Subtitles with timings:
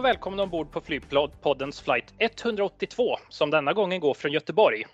[0.00, 4.84] Och välkomna ombord på Flygpoddens flight 182 som denna gången går från Göteborg.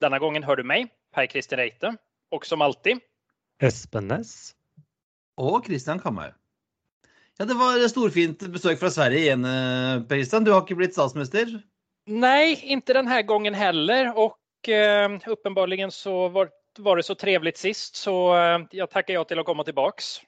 [0.00, 1.96] Denna gången hör du mig, Per Christian Reite,
[2.30, 2.98] och som alltid
[3.62, 4.54] Espen Næss.
[5.36, 6.32] Og Christian Kamhaug.
[7.38, 10.44] Ja, det var storfint besøk fra Sverige igjen, eh, Per Christian.
[10.44, 11.62] Du har ikke blitt statsminister?
[12.06, 17.58] Nej, inte den här gången heller och eh, uppenbarligen så var, var det så trevligt
[17.58, 20.20] sist så eh, jag tackar ja till att komma tillbaks.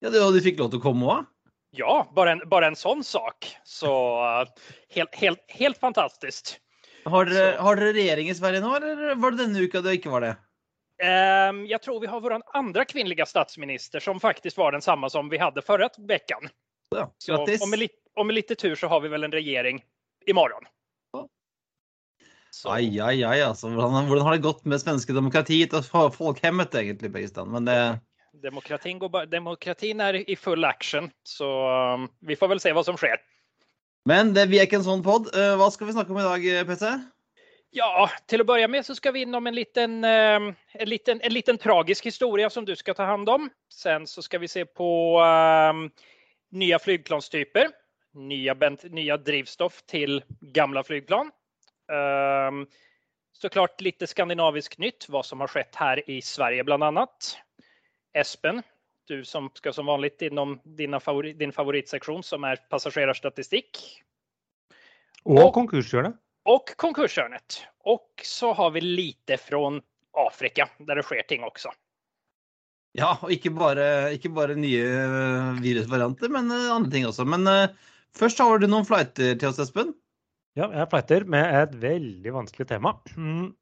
[0.00, 1.26] Ja, du, og du fikk lov til å komme òg?
[1.70, 3.46] Ja, bare en, bare en sånn sak.
[3.64, 3.92] Så
[4.24, 6.56] eh, helt, helt, helt fantastisk.
[7.04, 10.12] Har dere, har dere regjering i Sverige nå, eller var det denne uka det ikke
[10.12, 10.34] var det?
[11.00, 15.30] Um, jeg tror vi har vår andre kvinnelige statsminister som faktisk var den samme som
[15.32, 16.50] vi hadde forrige uke.
[16.92, 17.62] Ja, grattis.
[17.62, 19.80] om, med lite tur så har vi vel en regjering
[20.26, 20.66] imorgon.
[20.66, 21.30] morgen.
[22.50, 23.70] Så, Ai, ai, ai, altså.
[23.70, 27.48] Hvordan, hvordan har det gått med svenske demokratiet og folkhemmet, egentlig, på Christian?
[27.54, 27.78] Men det
[28.32, 31.48] demokratin, går, demokratin er i full action, så
[31.96, 33.20] um, vi får vel se hva som skjer.
[34.08, 35.28] Men det, vi er ikke en sånn pod.
[35.36, 37.02] Eh, Hva skal vi snakke om i dag, Petter?
[37.02, 37.40] PC?
[37.76, 41.34] Ja, til å begynne med så skal vi innom en liten, ehm, en liten, en
[41.34, 43.46] liten tragisk historie som du skal ta hand om.
[43.70, 44.88] Sen så skal vi se på
[45.22, 45.84] um,
[46.50, 47.70] nye flygplanstyper,
[48.18, 48.54] Nye,
[48.90, 50.16] nye, drivstoff til
[50.50, 51.28] gamle flygplan.
[51.86, 52.64] Um,
[53.38, 57.36] såklart litt skandinavisk nytt, hva som har skjedd her i Sverige bland annat.
[58.14, 58.62] Espen,
[59.08, 60.58] du som skal som vanligt inom
[61.02, 63.78] favori, din favoritseksjon, som er passasjerstatistikk.
[65.24, 66.18] Og Og- konkurshjørnet.
[66.46, 67.66] Og konkurshörnet.
[67.84, 69.80] Och så har vi lite fra
[70.16, 71.70] Afrika der det skjer ting også.
[72.98, 77.26] Ja, og ikke bare, ikke bare nye eh, virusvarianter, men eh, andre ting også.
[77.28, 77.68] Men uh,
[78.16, 79.94] først har du noen flighter til oss, Espen.
[80.58, 82.96] Ja, jeg flighter med et veldig vanskelig tema.
[83.14, 83.52] Mm.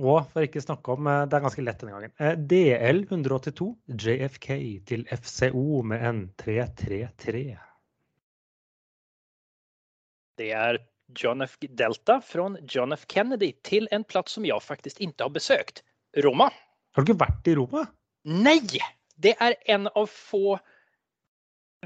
[0.00, 2.46] Og for ikke snakke om eh, Det er ganske lett denne gangen.
[2.48, 4.48] DL 182 JFK
[4.88, 7.44] til FCO med en 333.
[10.40, 10.80] Det er
[11.18, 11.58] John F.
[11.60, 13.04] Delta fra John F.
[13.06, 15.82] Kennedy til en plass som jeg faktisk ikke har besøkt.
[16.24, 16.48] Roma.
[16.92, 17.86] Har du ikke vært i Roma?
[18.28, 18.80] Nei!
[19.22, 20.56] Det er en av få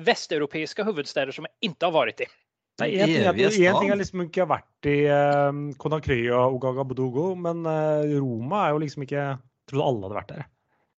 [0.07, 2.29] vesteuropeiske hovedsteder som jeg ikke har vært i.
[2.77, 5.49] Nei, en ting, er, evige en ting er liksom ikke vært i uh,
[5.81, 10.35] Conakry og Ogagabodogo, men uh, Roma er jo liksom ikke Jeg trodde alle hadde vært
[10.35, 10.43] der.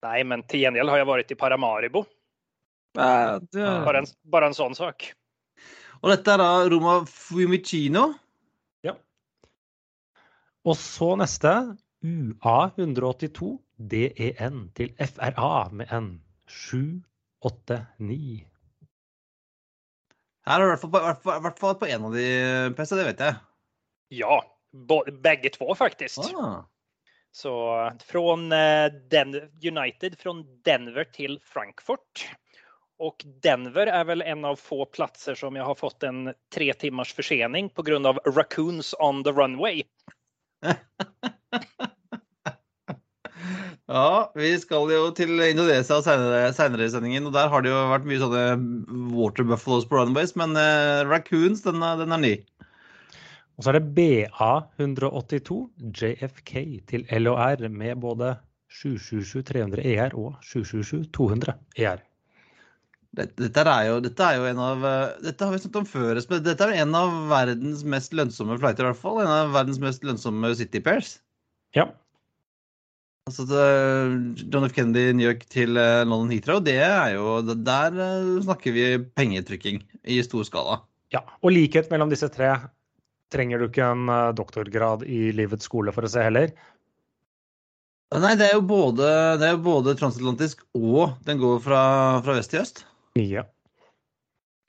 [0.09, 2.03] Nei, men til gjengjeld har jeg vært i Paramaribo.
[2.99, 5.07] Ja, bare, en, bare, en sånn sak.
[6.03, 8.09] Og dette er da Roma Fumicino?
[8.87, 8.95] Ja.
[10.67, 11.55] Og så neste.
[12.07, 13.57] UA182
[13.91, 16.11] DEN til FRA med en
[16.47, 18.47] 789.
[20.49, 22.27] Her er det i hvert fall på, hvert fall- hvert fall på en av de,
[22.77, 23.35] PC, det vet jeg.
[24.17, 24.39] Ja,
[24.73, 26.19] Begge bägge två faktiskt.
[26.35, 26.65] Ah.
[27.33, 32.29] Så från eh, Den United från Denver till Frankfurt.
[32.99, 37.15] Og Denver är väl en av få platser som jag har fått en tre timmars
[37.15, 39.83] försening på grund av raccoons on the runway.
[43.89, 48.09] Ja, vi skal jo til Indonesia senere i sendingen, og der har det jo vært
[48.09, 48.43] mye sånne
[49.17, 52.35] water buffaloes på runways, men eh, raccoons, den er, den er ny.
[53.57, 55.57] Og så er det BA182
[55.97, 56.53] JFK
[56.91, 58.35] til LOR med både
[58.77, 62.05] 777-300 ER og 777-200 ER.
[63.17, 65.89] Dette, dette er jo, dette er jo en av eh, Dette har vi snakket om
[65.89, 66.45] før, Espen.
[66.45, 69.23] Dette er jo en av verdens mest lønnsomme flighter, i hvert fall.
[69.25, 71.17] En av verdens mest lønnsomme city pairs.
[71.77, 71.89] Ja.
[73.29, 73.61] Altså
[74.49, 74.75] John F.
[74.77, 78.87] Kennedy New York til eh, London Heathrow, det er jo Der eh, snakker vi
[79.19, 80.81] pengetrykking i stor skala.
[81.15, 81.23] ja.
[81.43, 82.55] Og likhet mellom disse tre
[83.33, 86.55] trenger du ikke en eh, doktorgrad i livets skole for å se heller.
[88.17, 89.05] Nei, det er jo både,
[89.37, 91.83] det er jo både transatlantisk og den går fra,
[92.25, 92.87] fra vest til øst.
[93.21, 93.45] Ja.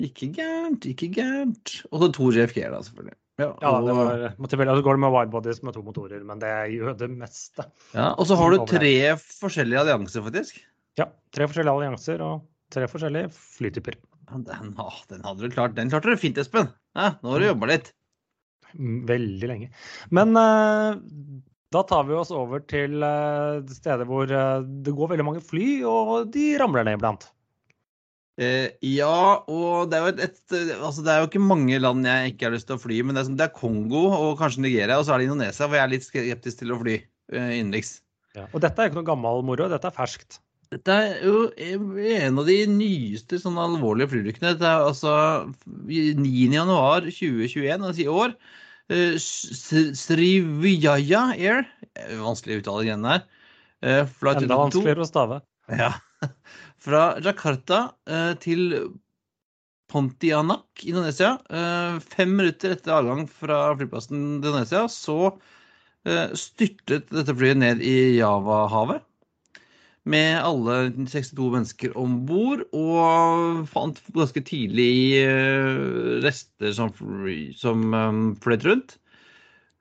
[0.04, 1.78] Ikke gærent, ikke gærent.
[1.92, 3.16] Og så to JFK-er, da, selvfølgelig.
[3.40, 6.42] Ja, Ja, det var, måtte vel, altså går det med widebodies med to motorer, men
[6.42, 7.66] det gjør det meste.
[7.96, 10.60] ja, og så har du tre forskjellige allianser, faktisk.
[11.00, 12.42] Ja, Tre forskjellige allianser og
[12.74, 13.96] tre forskjellige flytyper.
[14.30, 15.76] Ja, den, ah, den hadde du klart.
[15.78, 16.68] Den klarte du fint, Espen.
[16.98, 17.94] Ja, nå har du jobba litt.
[18.76, 19.70] Mm, Veldig lenge.
[20.14, 21.00] Men uh,
[21.74, 25.68] da tar vi oss over til uh, steder hvor uh, det går veldig mange fly,
[25.88, 27.30] og de ramler ned iblant.
[28.40, 32.34] Eh, ja, og det er, et, et, altså det er jo ikke mange land jeg
[32.34, 34.96] ikke har lyst til å fly, men det er, det er Kongo og kanskje Nigeria,
[34.96, 37.98] og så er det Indonesia, hvor jeg er litt skeptisk til å fly eh, innenriks.
[38.38, 38.46] Ja.
[38.54, 40.40] Og dette er ikke noe gammel moro, dette er ferskt.
[40.72, 44.54] Dette er jo en av de nyeste sånn alvorlige flyulykkene.
[44.54, 45.12] Dette er altså
[45.90, 48.36] 9.1.2021, altså i år.
[50.00, 51.68] Srivijaya Air
[52.22, 53.26] Vanskelig å uttale greiene der.
[53.82, 55.42] Enda vanskeligere å stave.
[55.74, 55.92] Ja.
[56.80, 58.76] Fra Jakarta uh, til
[59.90, 61.32] Pontianak, Indonesia.
[62.14, 65.32] Fem minutter etter avgang fra flyplassen Indonesia så
[66.38, 69.02] styrtet dette flyet ned i Javahavet
[70.10, 75.82] med alle 62 mennesker om bord, og fant ganske tidlig eh,
[76.24, 76.94] rester som,
[77.58, 77.84] som
[78.44, 78.96] fløyt rundt.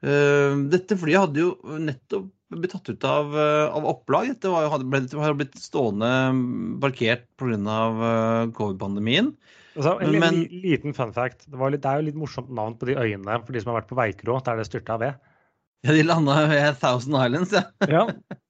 [0.02, 4.30] Eh, dette flyet hadde jo nettopp blitt tatt ut av, eh, av opplag.
[4.32, 6.10] Dette var, hadde blitt, har blitt stående
[6.80, 7.78] parkert pga.
[8.56, 9.34] covid-pandemien.
[9.78, 11.44] Altså, en Men, liten fun fact.
[11.46, 13.82] Det, litt, det, er jo litt morsomt navn på de øyene for de som har
[13.82, 15.20] vært på Veikro, der det styrta ved.
[15.86, 17.64] Ja, de landa ved Thousand Islands, ja.
[17.86, 18.06] ja.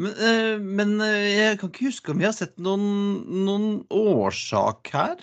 [0.00, 2.86] Men, eh, men, eh, jeg kan ikke huske om vi har sett noen,
[3.44, 5.20] noen årsak her.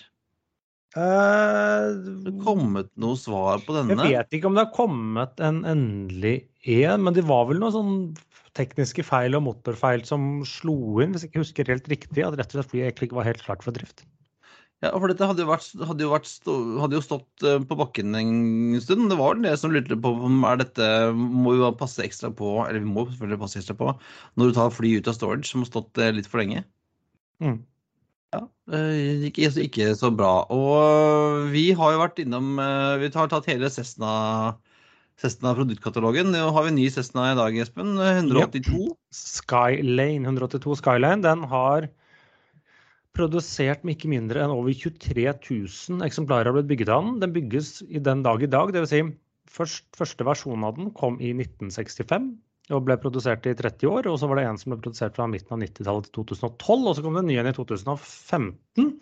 [0.96, 1.94] Uh,
[2.24, 3.94] det kommet noe svar på denne?
[3.94, 7.74] Jeg vet ikke om det har kommet en endelig en, men det var vel noen
[7.76, 7.92] sånn
[8.58, 12.50] tekniske feil og motorfeil som slo inn, hvis jeg ikke husker helt riktig, at rett
[12.50, 14.02] og slett flyet egentlig ikke var helt klart for drift.
[14.80, 16.30] Ja, for dette hadde jo, vært, hadde jo, vært
[16.80, 19.10] hadde jo stått eh, på bakken en stund.
[19.12, 22.80] Det var det som lurte på om er dette må jo passe ekstra på, eller
[22.80, 23.92] vi må selvfølgelig passe ekstra på,
[24.40, 26.64] når du tar fly ut av storage som har stått eh, litt for lenge.
[27.44, 27.60] Mm.
[28.30, 28.44] Ja,
[28.76, 30.44] eh, ikke, ikke, så bra.
[30.54, 34.12] Og vi har jo vært innom Vi har tatt hele Cessna,
[35.18, 36.30] Cessna produktkatalogen.
[36.30, 37.96] Nå har vi en ny Cessna i dag, Espen.
[37.98, 38.84] 182.
[38.90, 38.98] Yep.
[39.22, 41.24] Skylane 182 Skyline.
[41.26, 41.90] Den har
[43.16, 47.18] produsert med ikke mindre enn over 23 000 eksemplarer har blitt bygget av den.
[47.24, 48.94] Den bygges i den dag i dag, dvs.
[48.94, 49.02] Si
[49.50, 52.30] først, første versjon av den kom i 1965
[52.74, 54.08] og ble produsert i 30 år.
[54.10, 56.96] Og så var det en som ble produsert fra midten av 90-tallet til 2012, og
[56.96, 58.92] så kom det en ny en i 2015.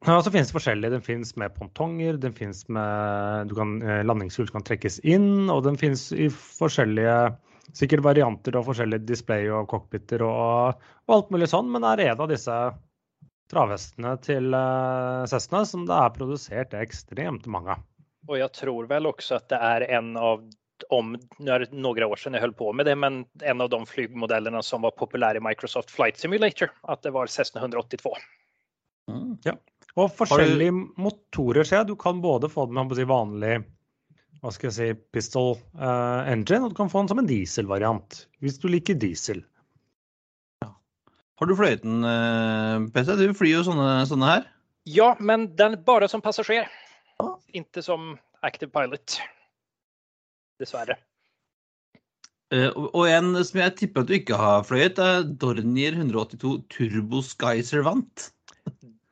[0.00, 0.94] Og så finnes det forskjellige.
[0.94, 5.64] Den finnes med pontonger, den finnes med kan, eh, landingshjul som kan trekkes inn, og
[5.66, 7.16] den finnes i forskjellige
[7.76, 12.24] sikkert varianter og forskjellige display og cockpiter og, og alt mulig sånn, men er en
[12.24, 12.56] av disse
[13.50, 17.84] travhestene til uh, Cessna som det er produsert ekstremt mange av.
[18.28, 20.42] Og jeg tror vel også at det er en av
[20.88, 23.68] om, nu är det några år siden jeg höll på med det, men en av
[23.70, 28.14] de flygmodellene som var populære i Microsoft Flight Simulator, at det var Cessna 182.
[29.10, 29.36] Mm.
[29.44, 29.56] Ja.
[29.98, 30.88] Og forskjellige du...
[31.02, 31.90] motorer, ser jeg.
[31.90, 33.60] Du kan både få den med vanlig
[34.40, 38.22] hva skal jeg si, pistol uh, engine, og du kan få den som en dieselvariant,
[38.40, 39.42] hvis du liker diesel.
[41.40, 43.14] Har du fløyet den, eh, PC?
[43.16, 44.42] Du flyr jo sånne, sånne her.
[44.84, 46.66] Ja, men den bare som passasjer.
[47.16, 47.28] Ja.
[47.56, 49.16] Ikke som active pilot.
[50.60, 50.98] Dessverre.
[52.50, 57.22] Uh, og en som jeg tipper at du ikke har fløyet, er Dornier 182 Turbo
[57.22, 58.30] Sky Servant.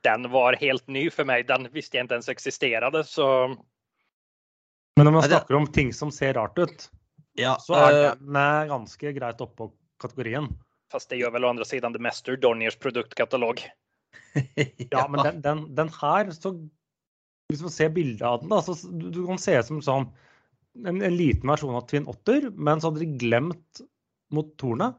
[0.07, 1.47] Den var helt ny for meg.
[1.49, 3.29] Den visste jeg ikke ens eksisterte, så
[4.99, 6.89] Men når man snakker om ting som ser rart ut,
[7.39, 9.71] ja, så er uh, den ganske greit oppå
[10.03, 10.51] kategorien.
[10.91, 13.63] Fast det gjør vel å andre siden det meste ur Dorniers produktkatalog.
[14.95, 16.57] ja, men den, den, den, her, så
[17.49, 20.09] Hvis man ser bildet av den, da, så du, du kan se ut som sånn
[20.87, 23.83] en, en, liten versjon av Twin Otter, men så hadde de glemt
[24.35, 24.93] motorene.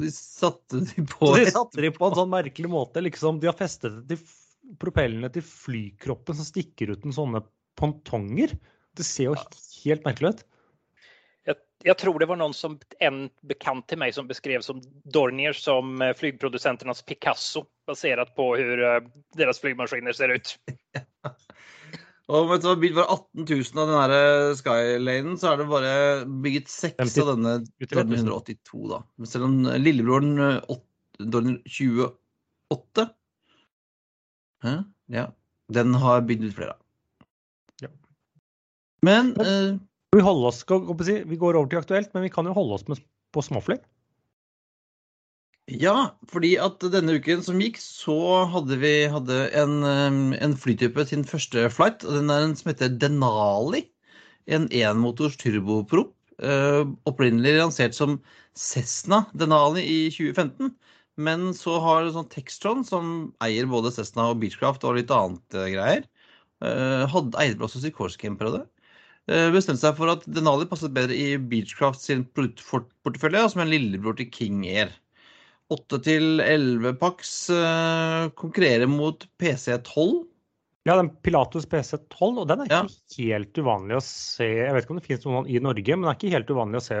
[0.00, 3.02] De satte de på De satte de på en sånn merkelig måte.
[3.04, 7.42] liksom De har festet det til propellene til flykroppen som stikker ut en sånne
[7.80, 8.54] pontonger.
[8.96, 9.36] Det ser jo
[9.84, 10.46] helt merkelig ut
[11.84, 16.02] Jeg tror det var noen som, en bekant til meg som beskrev som Dornier som
[16.18, 19.08] flyprodusentenes Picasso basert på hvordan
[19.38, 20.56] deres flymaskiner ser ut.
[22.30, 24.12] Og vet du hva, bygd bare 18 000 av den her
[24.60, 25.94] Skylanen, så er det bare
[26.44, 27.56] bygget seks av denne
[27.90, 29.00] Dornier 182, da.
[29.26, 30.60] Selv om lillebroren
[31.18, 33.08] Dornier 28
[34.60, 34.74] Hæ?
[35.10, 35.26] Ja.
[35.72, 36.74] Den har bygd ut flere.
[37.80, 37.88] Ja.
[39.06, 39.78] Men, Men eh,
[40.12, 43.00] vi, oss, vi, går over til aktuelt, men vi kan jo holde oss med,
[43.32, 43.78] på småfly.
[45.70, 48.16] Ja, fordi at denne uken som gikk, så
[48.50, 52.02] hadde vi hadde en, en, flytype sin første flight.
[52.02, 53.84] og Den er en som heter Denali.
[54.50, 56.10] En enmotors turboprop.
[56.40, 58.16] Uh, opprinnelig lansert som
[58.56, 60.72] Cessna Denali i 2015.
[61.20, 65.68] Men så har sånn Textron, som eier både Cessna og Beechcraft og litt annet uh,
[65.70, 66.06] greier,
[66.64, 68.64] uh, hadde eide også Sikorsky en periode.
[69.30, 74.16] Eh, bestemte seg for at Denali passet bedre i Beechcraft sin produktportefølje, som en lillebror
[74.18, 74.90] til King Air.
[75.70, 80.24] 8 til 11 Pax eh, konkurrerer mot PC12.
[80.88, 82.80] Ja, den Pilatus PC12, og den er Ja.
[82.88, 84.46] ikke helt uvanlig å se.
[84.48, 86.80] Jeg vet ikke om det finnes noen i Norge, men det er ikke helt uvanlig
[86.80, 86.98] å se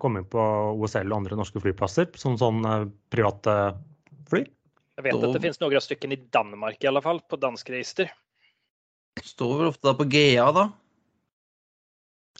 [0.00, 0.46] komme inn på
[0.80, 3.56] OSL og andre norske flyplasser som sånn eh, private
[4.32, 4.46] fly.
[4.96, 7.70] Jeg vet at det det noen av stykkene i Danmark i alle fall, på dansk
[7.72, 8.10] register.
[9.20, 10.66] Står vel ofte da på GA, da.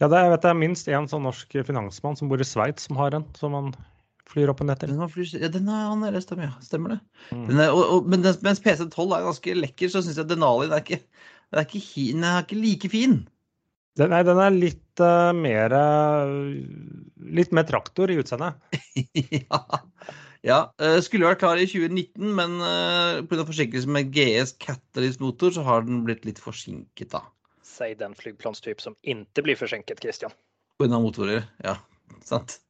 [0.01, 2.87] Ja, det, jeg vet det er minst én sånn norsk finansmann som bor i Sveits
[2.89, 3.73] som har en, som han
[4.31, 4.93] flyr opp og ned til.
[4.93, 6.53] Den, har ja, den er han har lest ja.
[6.65, 7.01] Stemmer det.
[7.35, 7.45] Mm.
[7.49, 10.71] Den er, og, og, men den, mens PC12 er ganske lekker, så syns jeg Denali
[10.71, 11.03] er ikke,
[11.51, 11.85] den er ikke,
[12.15, 13.21] den er ikke like fin.
[13.99, 16.35] Den, nei, den er litt uh, mer eh,
[17.41, 18.57] Litt mer traktor i utseendet.
[19.43, 19.61] ja.
[20.47, 20.61] ja.
[20.81, 23.45] eh, Skulle vært klar i 2019, men uh, pga.
[23.49, 27.25] forsinkelse med GS Catalyst-motor, så har den blitt litt forsinket, da.
[27.67, 30.35] Si den flygplanstype som ikke blir forsinket, Christian.
[30.81, 30.97] Pga.
[31.03, 31.45] motorer.
[31.67, 31.77] Ja,
[32.25, 32.61] sant.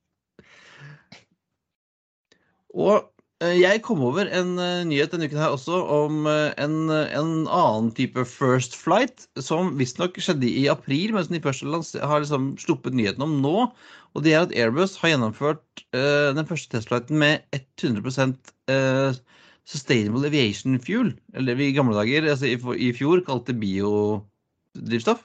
[2.75, 3.07] Og
[3.43, 7.33] eh, jeg kom over en eh, nyhet denne uken her også om eh, en, en
[7.47, 12.53] annen type first flight, som visstnok skjedde i april, men som de først har liksom
[12.63, 13.71] sluppet nyheten om nå.
[14.15, 17.45] Og det er at Airbus har gjennomført uh, den første testflighten med
[17.79, 18.35] 100
[18.67, 19.15] uh,
[19.71, 21.13] Sustainable Aviation Fuel.
[21.39, 25.23] Eller i gamle dager, altså i, i fjor, kalte biodrivstoff.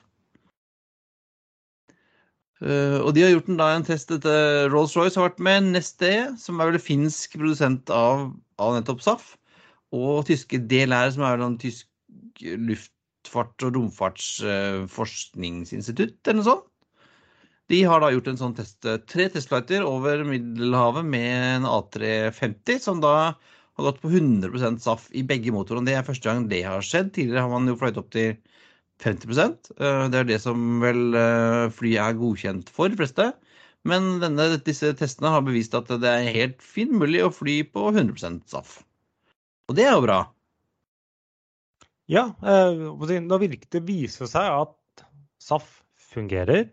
[2.63, 6.11] Eh, og de har gjort en, da, en test etter Rolls-Royce har vært med, Neste,
[6.39, 8.15] som er vel finsk produsent av,
[8.61, 9.25] av nettopp SAF,
[9.95, 11.85] og tyske DLR, som er vel en tysk
[12.41, 16.67] luftfart- og romfartsforskningsinstitutt, eller noe sånt.
[17.71, 18.77] De har da gjort en sånn test,
[19.09, 23.15] tre testflighter over Middelhavet med en A350, som da
[23.75, 25.87] har gått på 100% SAF i begge motorene.
[25.89, 27.09] Det er første gang det har skjedd.
[27.15, 28.37] Tidligere har man jo fløyet opp til
[29.03, 29.35] 50
[29.79, 33.33] Eh, Det er det som vel eh, flyet er godkjent for, de fleste.
[33.85, 37.89] Men denne, disse testene har bevist at det er helt fint mulig å fly på
[37.91, 38.79] 100% SAF.
[39.69, 40.19] Og det er jo bra.
[42.09, 45.05] Ja, eh, nå virker det viser seg at
[45.41, 45.81] SAF
[46.13, 46.69] fungerer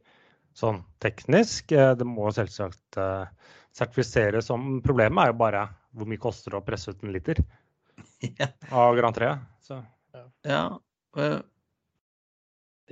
[0.57, 1.73] sånn teknisk.
[1.73, 2.99] Det må selvsagt
[3.73, 5.63] sertifiseres som Problemet er jo bare
[5.97, 7.41] hvor mye koster det å presse ut en liter
[8.41, 8.49] Ja.
[8.71, 9.33] av Gran 3.
[9.65, 9.81] Så.
[10.49, 10.65] ja.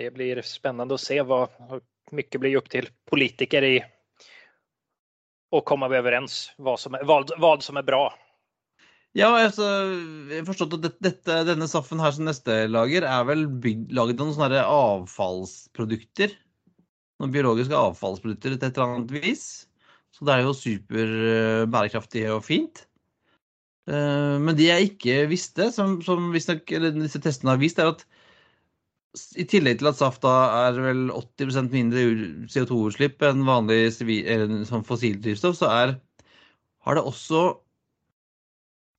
[0.00, 1.49] Det blir spännande att se vad
[2.11, 3.85] mye blir upp till politiker i
[5.50, 8.14] och komma överens vad som är, vad, vad som är bra.
[9.12, 9.66] Ja, altså,
[10.30, 14.23] jeg har forstått at dette, denne saffen her som neste lager, er vel bygd, laget
[14.23, 16.33] av noen sånne avfallsprodukter.
[17.21, 19.45] Noen biologiske avfallsprodukter til et eller annet vis.
[20.16, 22.87] Så det er jo super eh, og fint.
[23.85, 27.92] Eh, Men det jeg ikke visste, som, som visstnok eller disse testene har vist, er
[27.92, 28.07] at
[29.35, 30.35] i tillegg til at saft da
[30.69, 32.05] er vel 80% mindre
[32.52, 35.95] CO2-utslipp enn vanlig sånn fossildrivstoff, så er,
[36.87, 37.43] har det også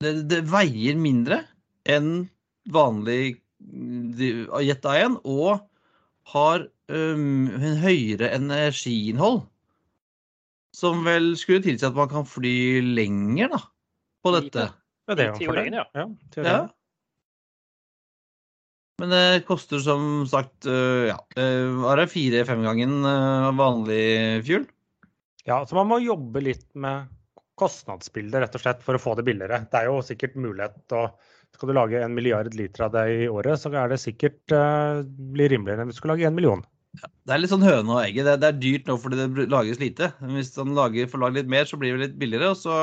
[0.04, 1.44] det, det veier mindre
[1.90, 2.28] enn
[2.74, 4.18] vanlig mm,
[4.66, 5.64] Jet A1 og
[6.34, 9.44] har um, en høyere energiinnhold.
[10.76, 13.60] Som vel skulle tilsi at man kan fly lenger, da,
[14.24, 14.70] på dette.
[15.10, 15.66] Ja, det er jo en fordel.
[15.66, 15.88] teorien, ja.
[15.98, 16.70] Ja, teorien.
[19.02, 19.08] Ja.
[19.08, 24.68] Men det koster som sagt uh, ja, uh, var det fire-fem-gangen uh, vanlig fuel?
[25.48, 27.10] Ja, så man må jobbe litt med
[27.58, 29.64] kostnadsbildet rett og slett for å få det billigere.
[29.72, 31.08] Det er jo sikkert mulighet å
[31.52, 35.02] Skal du lage en milliard liter av det i året, så er det sikkert uh,
[35.04, 36.62] bli rimeligere enn hvis du skulle lage en million.
[37.02, 38.28] Det er litt sånn høne og egget.
[38.28, 40.14] Det, det er dyrt nå fordi det lages lite.
[40.22, 42.54] Men hvis man lager, får lage litt mer, så blir det litt billigere.
[42.54, 42.78] Og så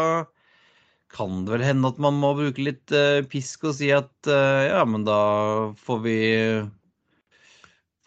[1.14, 4.64] kan det vel hende at man må bruke litt uh, pisk og si at uh,
[4.68, 5.20] ja, men da
[5.84, 6.18] får vi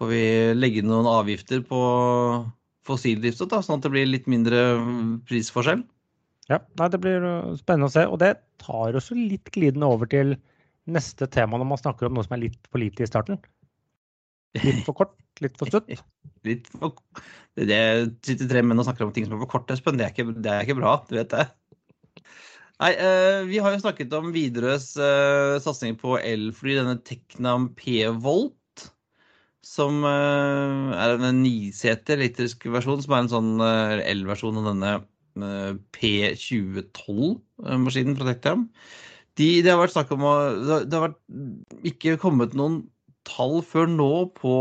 [0.01, 0.21] Får vi
[0.57, 1.79] legge noen avgifter på
[2.89, 5.83] fossildrivstoff, sånn at det blir litt mindre mm, prisforskjell.
[6.49, 8.07] Ja, nei, Det blir uh, spennende å se.
[8.09, 8.31] Og det
[8.63, 10.33] tar også litt glidende over til
[10.89, 13.37] neste tema når man snakker om noe som er litt for lite i starten.
[14.57, 15.87] Litt for kort, litt for stutt.
[16.49, 16.97] Litt for,
[17.53, 17.77] det, det
[18.25, 19.99] sitter tre menn og snakker om ting som er for korte, Espen.
[19.99, 21.43] Det, er ikke- det er ikke bra, du vet det.
[22.81, 28.57] Nei, eh, Vi har jo snakket om Widerøes eh, satsing på elfly, denne Teknam P-Volt.
[29.61, 35.77] Som eh, er en niseter elektrisk versjon, som er en sånn elversjon av denne eh,
[35.93, 38.65] P2012-maskinen fra Teknam.
[39.37, 40.33] De, det har vært snakk om å
[40.81, 41.21] det har vært
[41.87, 42.89] ikke kommet noen
[43.29, 44.53] tall før nå på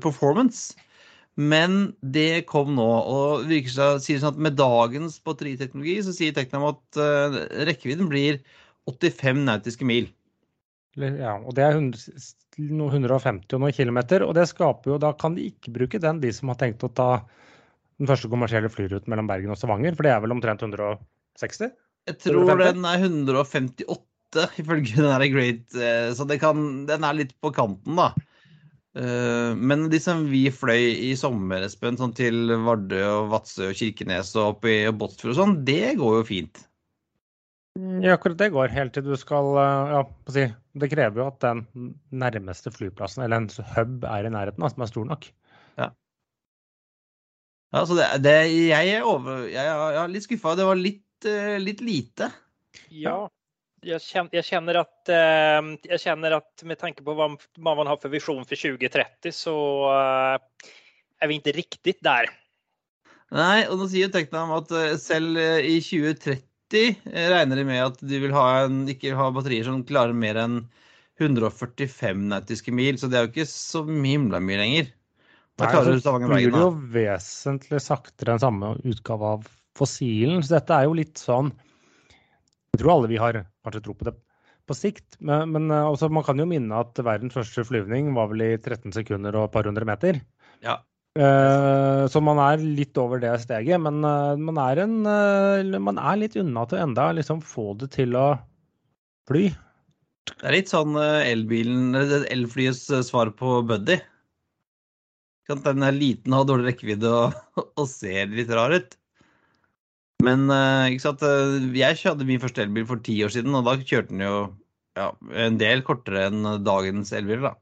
[0.00, 0.72] performance.
[1.40, 6.34] Men det kom nå, og virker seg, sier sånn at med dagens batteriteknologi så sier
[6.36, 8.42] Teknam at uh, rekkevidden blir
[8.90, 10.10] 85 nautiske mil.
[11.00, 12.02] Ja, og det er 100,
[12.60, 14.26] 150 og noen kilometer.
[14.26, 16.92] Og det skaper jo, da kan de ikke bruke den, de som har tenkt å
[16.92, 17.10] ta
[18.00, 19.96] den første kommersielle flyruten mellom Bergen og Stavanger.
[19.96, 21.72] For det er vel omtrent 160?
[22.10, 22.76] Jeg tror 150?
[22.76, 27.96] den er 158 ifølge den her Great, eh, så kan, den er litt på kanten,
[27.96, 28.12] da.
[28.98, 33.78] Eh, Men de som vi fløy i sommer, Espen, sånn til Vardø og Vadsø og
[33.78, 36.64] Kirkenes og opp i Båtsfjord og sånn, det går jo fint.
[38.04, 40.44] Ja, akkurat det går helt til du skal eh, Ja, på å si,
[40.76, 44.92] det krever jo at den nærmeste flyplassen, eller en hub, er i nærheten, som er
[44.92, 45.32] stor nok.
[47.72, 48.34] Ja, så det, det
[48.68, 50.52] Jeg er over, jeg jeg er litt skuffa.
[50.58, 52.28] Det var litt, eh, litt lite.
[52.92, 53.16] Ja,
[53.82, 57.96] jag kjenner at känner att eh, jag känner med tanke på vad, vad man har
[57.96, 59.56] for visjon for 2030 så
[61.22, 62.30] er vi ikke riktig der.
[63.32, 67.60] Nei, og nå sier jo Tekna om at eh, selv eh, i 2030 eh, regner
[67.60, 70.58] de med at de vil ha en, ikke ha batterier som klarer mer enn
[71.20, 74.92] 145 nautiske mil, så det er jo ikke så himla mye lenger.
[75.60, 79.48] Da Nei, klarer så Stavanger blir det jo vesentlig saktere enn samme utgave av
[79.78, 80.40] fossilen.
[80.44, 81.52] Så dette er jo litt sånn
[82.72, 84.16] Jeg tror alle vi har kanskje tro på det
[84.70, 88.30] på sikt, men, men eh, altså, man kan jo minne at verdens første flyvning var
[88.30, 90.20] vel i 13 sekunder og et par hundre meter.
[90.62, 90.78] Ja.
[91.12, 96.00] Eh, så man er litt over det steget, men eh, man, er en, eh, man
[96.00, 98.30] er litt unna til enda liksom få det til å
[99.28, 99.50] fly.
[100.30, 101.92] Det er litt sånn elbilen,
[102.30, 103.98] elflyets svar på Buddy.
[105.52, 107.36] Den er liten, har dårlig rekkevidde og,
[107.80, 108.96] og ser litt rar ut.
[110.22, 113.66] Men eh, ikke sant, eh, jeg hadde min første elbil for ti år siden, og
[113.66, 114.34] da kjørte den jo
[114.98, 115.10] ja,
[115.46, 117.50] en del kortere enn dagens elbiler.
[117.50, 117.54] da.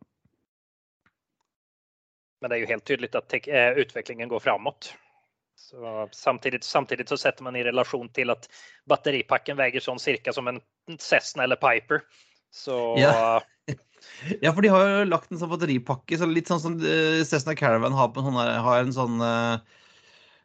[2.41, 4.93] Men det er jo helt tydelig at eh, går framåt.
[5.61, 8.49] Så samtidig, samtidig, så setter man i relasjon til at
[8.89, 10.61] batteripakken veier sånn cirka som en
[10.99, 12.05] Cessna eller Piper.
[12.53, 13.41] Så Ja.
[14.41, 17.93] Ja, for de har jo lagt en sånn batteripakke, så litt sånn som Cessna Caravan
[17.93, 19.77] har, på en sånne, har en sånn eh,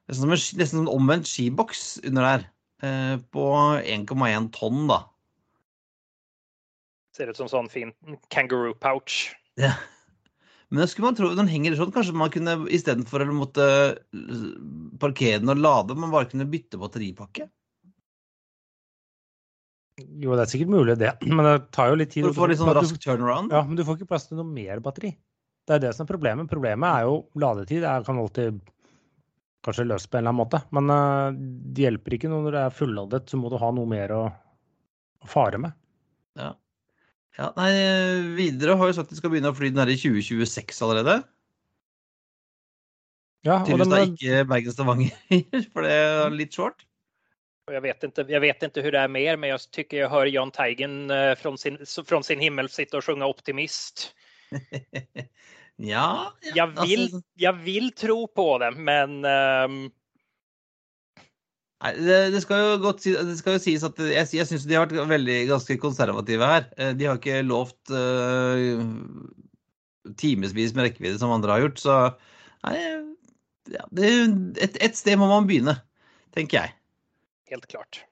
[0.10, 2.46] nesten som en, nesten som en omvendt skiboks under der.
[2.84, 3.46] eh, På
[3.82, 5.02] 1,1 tonn, da.
[7.16, 7.94] ser ut som sånn fin
[8.30, 9.30] kangaroo pouch.
[9.56, 9.72] Ja.
[10.70, 14.48] Men da skulle man tro den henger sånn, kanskje man kunne istedenfor å måtte eh,
[15.00, 17.48] parkere den og lade, man bare kunne bytte batteripakke?
[20.20, 22.26] Jo, det er sikkert mulig, det, men det tar jo litt tid.
[22.28, 23.54] For å få litt sånn Du- rask turnaround?
[23.56, 25.14] Ja, men du får ikke plass til noe mer batteri.
[25.66, 26.50] Det er det som er problemet.
[26.52, 27.82] Problemet er jo ladetid.
[27.88, 28.60] Jeg kan alltid
[29.66, 30.62] kanskje løst på en eller annen måte.
[30.76, 31.40] Men eh,
[31.76, 34.24] det hjelper ikke når det er fulladet, så må du ha noe mer å,
[35.26, 35.78] å fare med.
[36.40, 36.52] Ja.
[37.40, 37.52] ja.
[37.58, 37.70] Nei,
[38.38, 41.22] videre har jo sagt de skal begynne å fly den her i 2026 allerede.
[43.46, 45.18] Ja, og Tydeligvis da den, ikke Bergen-Stavanger,
[45.74, 46.86] for det er litt short.
[47.66, 50.10] Jeg Jag vet, inte, jag vet inte hur det är mer, men jag tycker jag
[50.10, 54.14] hör Jan Teigen fra från sin, från sin himmel sitta och sjunga optimist.
[55.84, 59.80] Ja, ja jeg, vil, altså, jeg, vil, tro på det, men um...
[61.84, 64.68] nei, det, det, skal jo godt si, det skal jo sies at jeg, jeg syns
[64.70, 66.70] de har vært veldig ganske konservative her.
[66.80, 68.80] Eh, De har ikke lovt uh,
[70.22, 72.00] timevis med rekkevidde som andre har gjort, så
[72.70, 72.80] nei,
[73.76, 74.16] ja, det,
[74.64, 75.76] et, et sted må man begynne,
[76.38, 76.76] tenker jeg.
[77.52, 78.06] helt klart.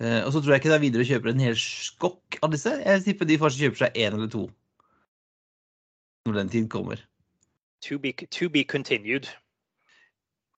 [0.00, 2.54] Uh, og så tror jeg ikke det er videre å kjøpe en hel skokk av
[2.54, 2.78] disse.
[2.78, 4.46] Jeg tipper de kanskje kjøper seg én eller to.
[6.26, 7.00] Når den tid kommer.
[7.86, 9.30] To be, to be continued.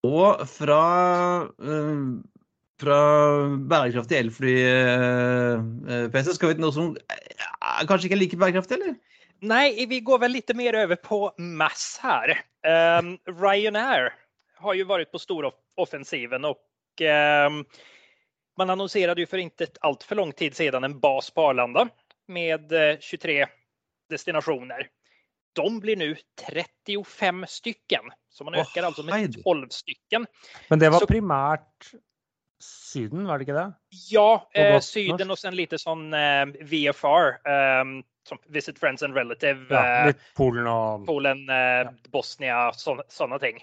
[0.02, 0.82] Og fra,
[1.62, 2.00] eh,
[2.82, 2.98] fra
[3.70, 5.62] bærekraftig elfly, eh,
[6.10, 6.96] eh, skal vi til noe som
[7.86, 8.96] kanskje ikke er like bærekraftig, eller?
[9.42, 12.36] Nei, vi går vel litt mer over på mass her.
[12.62, 14.12] Um, Ryanair
[14.62, 16.60] har jo vært på storoffensiven og
[17.02, 17.64] um,
[18.58, 21.88] man annonserte jo for ikke altfor lang lång tid siden en bas på Arlanda
[22.30, 23.46] med eh, 23
[24.12, 24.86] destinationer.
[25.52, 30.26] De blir nu 35 stycken, så man øker oh, alltså med 12 stycken.
[30.68, 31.92] men det var så- primært
[32.62, 33.74] Syden, var det ikke det?
[34.10, 37.84] Ja, eh, Syden og sen lite sånn eh, VFR, Eh,
[38.28, 39.66] som Visit Friends and Relative.
[39.70, 43.58] Ja, eh, litt Polen og Polen, eh, Bosnia, sånne ting.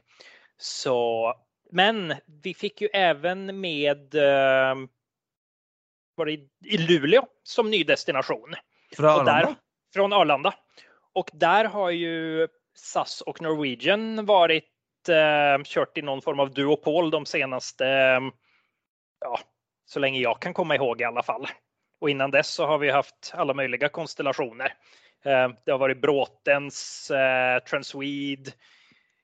[0.59, 1.33] Så,
[1.71, 4.75] men vi fikk jo även med eh,
[6.19, 8.59] var det i, i Luleå som ny destinasjon.
[8.97, 9.55] Fra Arlanda?
[9.93, 10.53] Fra Arlanda.
[11.13, 14.65] Och där har ju SAS och Norwegian varit
[15.09, 18.21] eh, kört i någon form av duopol de senaste, eh,
[19.19, 19.39] ja,
[19.85, 21.47] så länge jag kan komma ihåg i alla fall.
[22.01, 24.73] Och innan dess så har vi haft alla möjliga konstellationer.
[25.25, 28.51] Eh, det har varit Bråtens, eh, Transwede.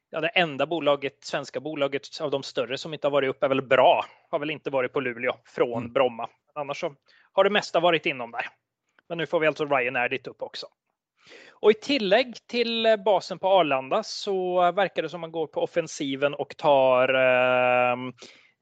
[0.09, 3.49] Ja, det enda bolaget, svenska bolaget av de större som inte har varit uppe är
[3.49, 4.05] väl bra.
[4.29, 5.93] Har väl inte varit på Luleå från Mm.
[5.93, 6.29] Bromma.
[6.53, 6.95] Annars så
[7.31, 8.47] har det mesta varit inom där.
[9.09, 10.67] Men nu får vi alltså Ryanair dit upp också.
[11.65, 15.61] Och i tillägg till eh, basen på Arlanda så verkar det som man går på
[15.61, 17.95] offensiven och tar eh,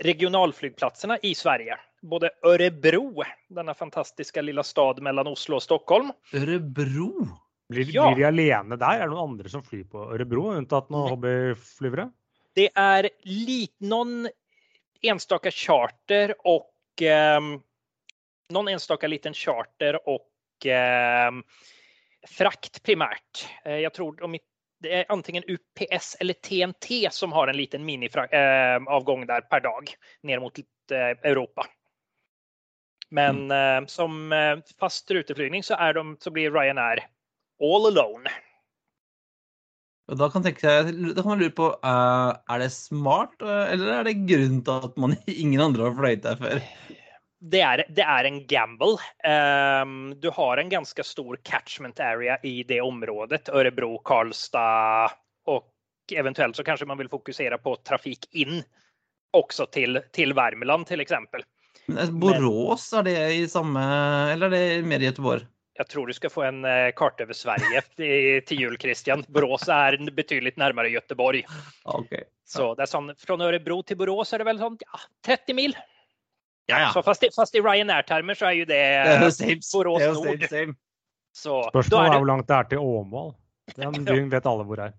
[0.03, 1.77] regionalflygplatserna i Sverige.
[2.01, 6.11] både Örebro, denna fantastiska lilla stad mellan Oslo och Stockholm.
[6.33, 7.27] Ørebro?
[7.69, 8.07] Blir, Ja.
[8.15, 8.95] blir de alene der?
[8.95, 12.09] Er det noen andre som flyr på Ørebro, unntatt noen hobbyflyvere?
[12.55, 14.29] Det er lit, noen
[15.03, 17.39] enstaka charter og eh,
[18.49, 20.23] Noen enstaka liten charter og
[20.65, 21.43] ehm,
[22.29, 23.45] frakt primært.
[23.65, 24.37] Eh, jag tror om
[24.83, 30.41] det er antingen UPS eller TNT som har en liten mini-avgång der per dag ned
[30.41, 31.65] mot eh, Europa.
[33.09, 37.07] Men eh, som eh, fast ruteflygning så, är de, så blir Ryanair
[37.61, 38.29] all alone.
[40.17, 44.07] Da kan, tenke, da kan man lure på eh, er det smart, eh, eller er
[44.09, 46.59] det grunn til at man, ingen andre har fløyet der før?
[47.43, 48.95] Det er, det er, en gamble.
[49.27, 53.49] Um, du har en ganske stor catchment area i det området.
[53.51, 55.11] Ørebro, Karlstad
[55.51, 55.67] og
[56.15, 58.61] eventuelt så kanskje man vil fokusere på trafik inn,
[59.35, 61.15] også til, til Värmland f.eks.
[61.87, 63.81] Men, eh, Borås, er det i samme
[64.31, 65.47] Eller er det mer i Göteborg?
[65.75, 66.61] Jeg tror du skal få en
[66.95, 69.25] kart over Sverige till, till jul Christian.
[69.27, 71.43] Borås er betydelig nærmere Göteborg.
[71.83, 72.03] Ja.
[72.45, 75.75] Så det er sånn, från Ørebro til Borås er det vel sånn ja, 30 mil.
[76.67, 76.89] Ja, ja.
[76.93, 80.13] Så fast, i- fast i Ryanair-termer så är ju Det er jo det det er
[80.13, 80.39] Nord.
[80.39, 80.75] same, same.
[81.35, 83.33] så Spørsmålet er det hvor langt det er til Åmål.
[83.75, 84.93] Den byen vet alle hvor er.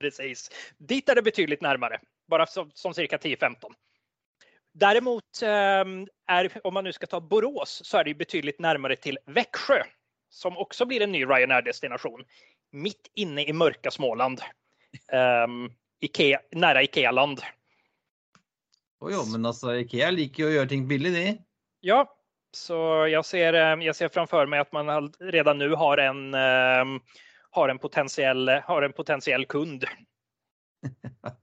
[0.00, 0.48] Precis.
[0.78, 1.98] Dit er det betydelig nærmere.
[2.30, 3.72] Bare som, som cirka 10-15.
[4.78, 9.80] Derimot, er, om man nu skal ta Borås så er det betydelig nærmere til Veksjø.
[10.30, 12.22] Som også blir en ny Ryanair-destinasjon.
[12.72, 14.42] Midt inne i mørka Småland.
[15.12, 15.70] Um,
[16.04, 17.40] Ikea, nære Ikea-land.
[18.98, 21.26] Å jo, men altså, Ikea liker jo å gjøre ting billig, de.
[21.86, 22.02] Ja,
[22.56, 26.22] så jeg ser, ehm, jag ser framfor meg at man allerede redan nu har en,
[26.34, 27.20] uh,
[27.54, 29.86] har en, potensiell har en potentiell kund.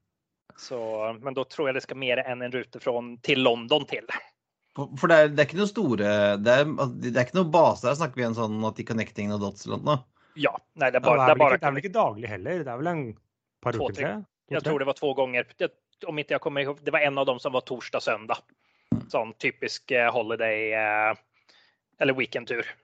[0.55, 0.79] Så,
[1.21, 2.93] men da tror jeg det skal mer enn en rute fra
[3.27, 4.05] til London til.
[4.75, 7.83] For det er, det er ikke noe store det er, det er ikke noe base
[7.83, 7.97] der?
[7.99, 9.97] Snakker vi en sånn at de connecting og dots eller noe?
[10.39, 11.83] Ja, Nei, det är Ja, bara, det, det er är vel ikke, det er vel
[11.83, 12.63] ikke daglig heller?
[12.63, 13.03] Det er vel en
[13.63, 14.25] par uker til?
[14.51, 15.47] Jeg tror det var två gånger.
[15.57, 15.69] Det,
[16.03, 18.37] om inte jag kommer ihåg, det var en av dem som var torsdag, söndag.
[19.09, 21.13] Sån typisk eh, holiday eh,
[21.99, 22.75] eller weekendtur.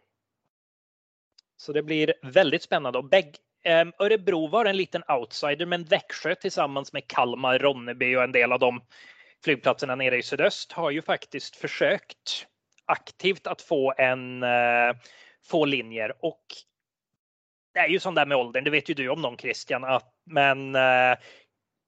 [1.57, 2.99] Så det blir väldigt spännande.
[2.99, 8.23] Och bägg, eh, Örebro var en liten outsider, men Växjö tillsammans med Kalmar, Ronneby och
[8.23, 8.81] en del av de
[9.43, 12.47] flygplatserna nere i sydöst har ju faktiskt försökt
[12.85, 14.43] aktivt att få en
[15.43, 16.45] få linjer och
[17.73, 20.13] det är ju sånt där med åldern, det vet ju du om någon Christian, att,
[20.25, 20.75] men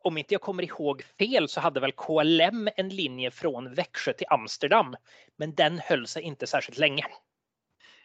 [0.03, 4.27] om inte jag kommer ihåg fel så hade väl KLM en linje från Växjö till
[4.29, 4.95] Amsterdam,
[5.37, 7.05] men den höll sig inte särskilt länge.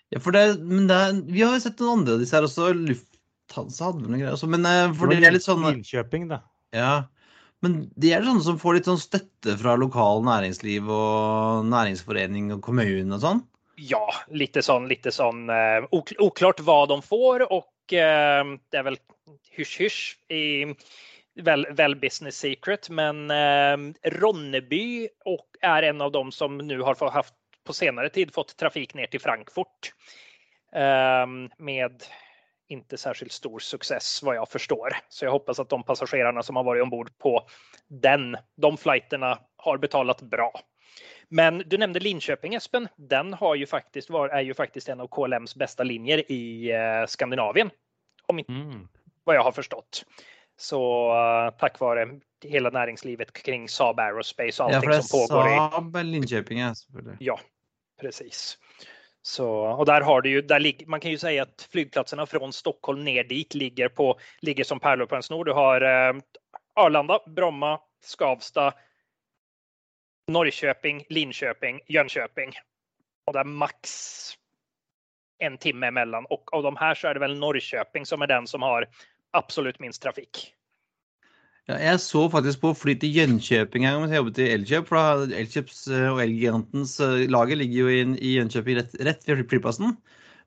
[0.09, 2.71] Ja, for det, men det vi har jo sett noen andre av disse her også.
[2.73, 4.49] Lufthansa hadde vel noen greier også.
[4.49, 6.41] Men eh, for det er litt sånn Innkjøping, da.
[6.77, 6.93] Ja.
[7.65, 12.63] Men de er sånne som får litt sånn støtte fra lokal næringsliv og næringsforening og
[12.65, 13.43] kommune og sånn?
[13.79, 18.87] Ja, litt sånn, litt sånn eh, ok- oklart hva de får og eh, det er
[18.87, 18.99] vel
[19.59, 20.01] hysj-hysj
[20.35, 20.45] i
[21.43, 22.91] väl, vel, business secret.
[22.91, 28.09] Men eh, Ronneby er är en av dem som nu har få- haft på senare
[28.11, 29.93] tid fått trafik ner till Frankfurt.
[30.73, 31.27] Eh,
[31.59, 32.03] med
[32.69, 34.97] inte särskilt stor success vad jag förstår.
[35.09, 37.47] Så jag hoppas att de passagerarna som har varit ombord på
[37.89, 40.53] den, de flighterna har betalat bra.
[41.29, 42.89] Men du nämnde Linköping Espen.
[42.97, 47.71] Den har ju faktiskt är ju faktiskt en av KLMs bästa linjer i eh, Skandinavien.
[48.27, 48.89] Om inte Mm.
[49.25, 50.05] vad jag har förstått.
[50.61, 55.19] Så uh, tack vare hela näringslivet kring Saab Aerospace och Ja, allting det er som
[55.19, 56.75] pågår i Saab Linköping, ja.
[57.19, 57.41] Ja,
[58.01, 58.59] precis.
[59.23, 63.05] Så, och där har du ju, där man kan ju säga att flygplatserna från Stockholm
[63.05, 65.45] ner dit ligger, på, ligger som pärlor på en snor.
[65.45, 66.17] Du har eh,
[66.75, 68.75] Arlanda, Bromma, Skavsta,
[70.29, 72.53] Norrköping, Linköping, Jönköping.
[73.27, 73.91] Och där max
[75.39, 76.27] en timme emellan.
[76.27, 78.89] Och av de här så är det väl Norrköping som är den som har
[79.37, 80.47] absolut minst trafikk.
[81.69, 84.87] Ja, jeg så faktisk på fly til Jönköping gang mens jeg jobbet i Elkjøp.
[84.89, 89.45] For Elkjøps eh, og Elgigantens eh, lager ligger jo i, i Jönköping rett, rett ved
[89.51, 89.93] flyplassen.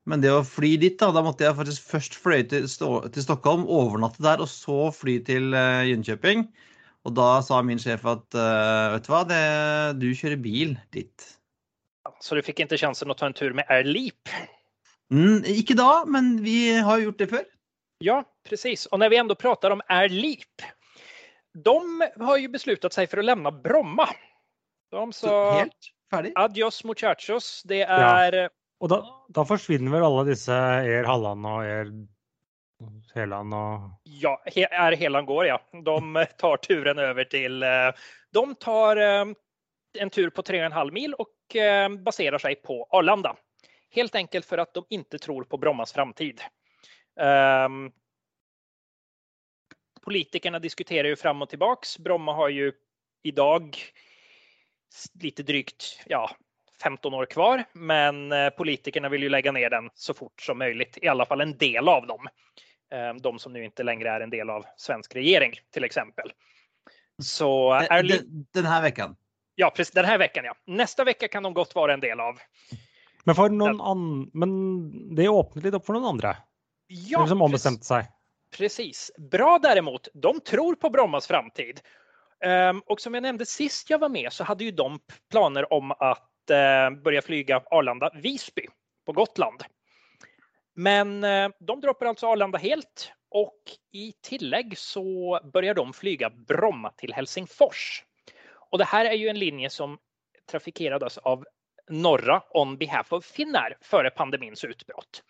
[0.10, 3.67] Men det å fly dit, da, da måtte jeg faktisk først fløye til, til Stockholm,
[3.70, 6.48] overnatte der, og så fly til uh, Jönköping.
[7.06, 9.44] Og da sa min sjef at uh, vet du hva, det,
[10.02, 11.28] du kjører bil dit.
[12.22, 14.34] Så du fikk ikke sjansen å ta en tur med Air Leap.
[15.13, 17.46] Mm, ikke da, men vi har gjort det før.
[18.02, 18.86] Ja, precis.
[18.86, 20.62] Och när vi ändå pratar om Air Leap.
[21.54, 24.10] De har ju beslutat sig för att lämna Bromma.
[24.92, 25.74] De sa helt
[26.12, 26.32] ferdig.
[26.36, 27.64] adios muchachos.
[27.66, 31.92] Det är Og da, då forsvinner vel alle disse Air Halland og Air
[33.16, 35.62] Heland og ja, he, Heland Helan går ja.
[35.86, 37.64] De tar turen över till.
[37.64, 37.92] eh,
[38.34, 38.98] De tar.
[38.98, 39.26] eh,
[40.00, 43.36] en tur på 3,5 mil och eh, baserar sig på Arlanda.
[43.90, 46.42] Helt enkelt för att de inte tror på Brommas framtid.
[47.19, 47.91] Um,
[50.02, 51.97] politikerna diskuterar ju fram och tillbaks.
[51.97, 52.71] Bromma har ju
[53.24, 53.78] idag
[55.21, 56.32] lite drygt ja,
[56.84, 60.97] 15 år kvar, men politikerne politikerna vill ju lägga ner den så fort som möjligt,
[61.02, 62.28] i alla fall en del av dem.
[62.91, 66.32] Ehm, de som nu inte längre är en del av svensk regering till exempel.
[67.21, 69.15] Så Eh, är Den, den här veckan.
[69.56, 69.93] Ja, precis.
[69.93, 70.56] Den här veckan ja.
[70.65, 72.39] Nästa vecka kan de gott vara en del av.
[73.24, 74.30] Men, for noen an...
[74.34, 76.36] Men det åpner litt opp for noen andre
[76.92, 78.06] Ja, som ombestemte seg.
[78.58, 79.12] precis.
[79.18, 81.82] Bra däremot, de tror på Brommas framtid.
[82.46, 85.00] Um, och som jag nämnde sist jag var med så hade ju de
[85.30, 88.68] planer om att begynne börja flyga Arlanda-Visby
[89.06, 89.64] på Gotland.
[90.76, 96.92] Men uh, de droppar alltså Arlanda helt och i tillägg så börjar de flyga Bromma
[96.92, 98.04] till Helsingfors.
[98.72, 99.98] Och det här är ju en linje som
[100.52, 101.46] trafikerades av
[101.90, 105.24] Norra on behalf of Finnair före pandemins utbrott.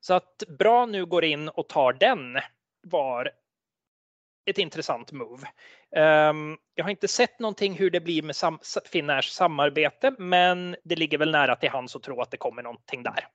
[0.00, 2.38] Så att Bra nu går in och tar den
[2.86, 3.30] var
[4.50, 5.46] ett intressant move.
[6.30, 8.58] Um, jag har inte sett någonting hur det blir med sam
[8.92, 13.02] Finnairs samarbete, men det ligger väl nära till hands att tro att det kommer någonting
[13.02, 13.28] där.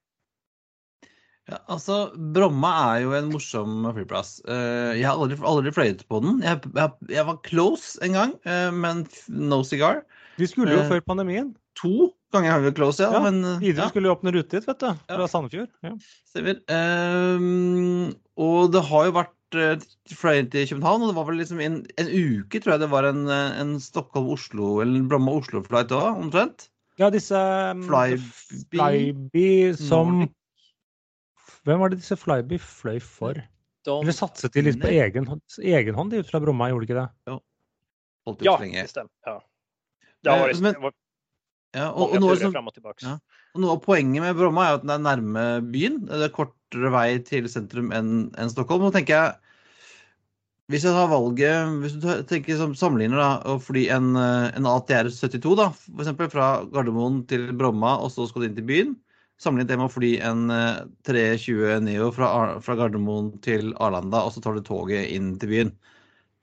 [1.45, 4.37] Ja, altså, Bromma er jo en morsom flyplass.
[4.47, 6.39] Uh, Jeg har aldri, aldri fløyet på den.
[6.45, 10.05] Jeg, jeg, jeg var close en gang, uh, men no cigar.
[10.39, 11.51] Vi skulle jo uh, før pandemien.
[11.83, 13.11] To har vi close, ja.
[13.13, 14.89] Ja, men, videre ja, skulle jo åpne rute dit, vet du.
[15.07, 15.27] Fra Ja.
[15.29, 15.69] Sandefjord.
[15.85, 15.91] Ja.
[16.25, 16.57] stemmer.
[16.67, 19.83] Um, og det har jo vært eh,
[20.17, 23.03] fløyet til København, og det var vel liksom en, en uke, tror jeg det var
[23.05, 26.69] en, en Stockholm-Oslo, eller Bromma-Oslo-flight òg, omtrent.
[26.97, 28.21] Ja, disse um, Flyby.
[28.73, 30.39] Flyby som Nordic.
[31.63, 33.37] Hvem var det disse Flyby fløy for?
[33.83, 35.25] De, Eller satset de litt på egen,
[35.59, 37.37] egen hånd de ut fra Bromma, gjorde de ikke det?
[38.27, 38.83] Holdt ut ja, lenge.
[38.85, 39.11] det stemmer.
[39.27, 39.37] Ja.
[40.23, 40.93] Det har Eh, varit, men- det var
[41.73, 42.53] Ja, og, og noe som.
[43.01, 43.15] Ja.
[43.53, 46.03] Og Noe av poenget med Bromma er at den er nærme byen.
[46.09, 48.85] Det er kortere vei til sentrum enn en Stockholm.
[48.85, 49.33] Nå tenker jeg
[50.71, 55.09] Hvis jeg tar valget Hvis du tenker som sammenligner da, fly en, eh, en ATR
[55.13, 58.95] 72 da, for eksempel fra Gardermoen til Bromma, og så skal du inn til byen.
[59.41, 62.31] Sammenlignet det med å fly en eh, 320 Neo fra,
[62.63, 65.73] fra Gardermoen til Arlanda, og så tar du toget inn til byen.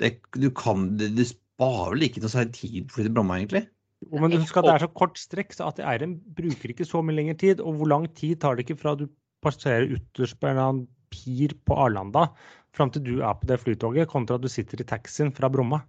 [0.02, 3.14] Det, du kan, det, du sparer vel ikke noe særlig tid på å fly til
[3.14, 3.66] Bromma, egentlig?
[4.08, 7.36] Men husk at det er så kort strekk, så ATR-en bruker ikke så mye lengre
[7.40, 7.60] tid.
[7.60, 9.06] Og hvor lang tid tar det ikke fra du
[9.44, 12.28] passerer ytterst på en eller annen pir på Arlanda,
[12.76, 15.82] fram til du er på det flytoget, kontra at du sitter i taxien fra Bromma?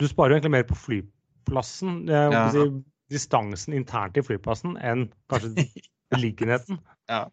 [0.00, 2.46] Du sparer jo egentlig mer på flyplassen, eh, Ja.
[2.54, 2.64] si,
[3.12, 5.52] distansen internt i flyplassen, enn kanskje
[6.14, 6.78] beliggenheten.
[7.10, 7.26] Ja.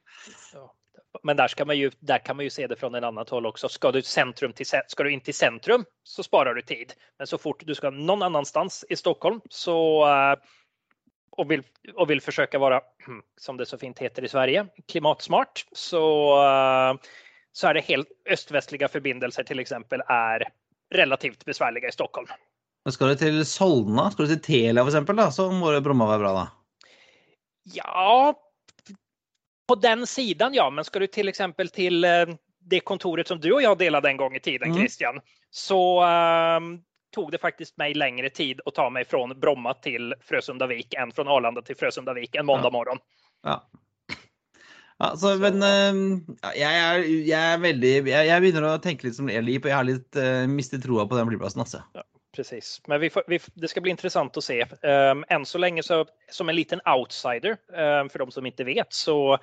[1.24, 3.46] Men där, ska man ju, där kan man ju se det från en annat håll
[3.46, 3.70] också.
[3.70, 6.94] Ska du, centrum till, ska du in till centrum så sparar du tid.
[7.18, 10.36] Men så fort du ska någon annanstans i Stockholm så, eh,
[11.32, 11.64] och, vill,
[11.96, 12.82] och vill försöka vara,
[13.40, 16.94] som det så fint heter i Sverige, klimatsmart så, eh,
[17.52, 20.44] så är det helt öst-västliga förbindelser till exempel är
[20.96, 22.28] relativt besvärliga i Stockholm.
[22.86, 26.32] Men skal du til Solna, skal du til Telia eksempel, så må Bromma være bra,
[26.34, 26.46] da.
[27.76, 28.34] Ja,
[29.70, 32.26] på den sidan ja, men ska du till exempel till eh,
[32.70, 34.78] det kontoret som du och jag delade en gång i tiden, Mm.
[34.82, 35.20] Christian,
[35.52, 36.80] så ehm,
[37.16, 41.28] tog det faktiskt mig längre tid att ta mig från Bromma till Frösundavik än från
[41.28, 42.72] Arlanda till Frösundavik en måndag Ja.
[42.72, 42.98] morgon.
[43.44, 43.70] Ja.
[45.00, 46.20] Ja, så, Så- men uh,
[46.56, 49.76] jeg, er, jeg er veldig jeg, jeg begynner å tenke litt som Eli, og jeg
[49.78, 51.62] har litt uh, mistet troa på den flyplassen.
[51.64, 51.84] Altså.
[52.40, 54.66] Precis, men vi får, vi, det ska bli intressant att se.
[54.82, 58.94] Um, än så länge så som en liten outsider um, för de som inte vet
[58.94, 59.34] så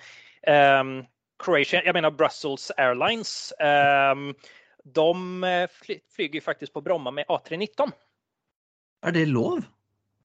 [0.81, 1.07] um,
[1.39, 3.53] Croatia, jag menar Brussels Airlines,
[4.13, 4.35] um,
[4.85, 7.93] de eh, fly, flyger faktiskt på Bromma med A319.
[9.07, 9.63] Er det lov?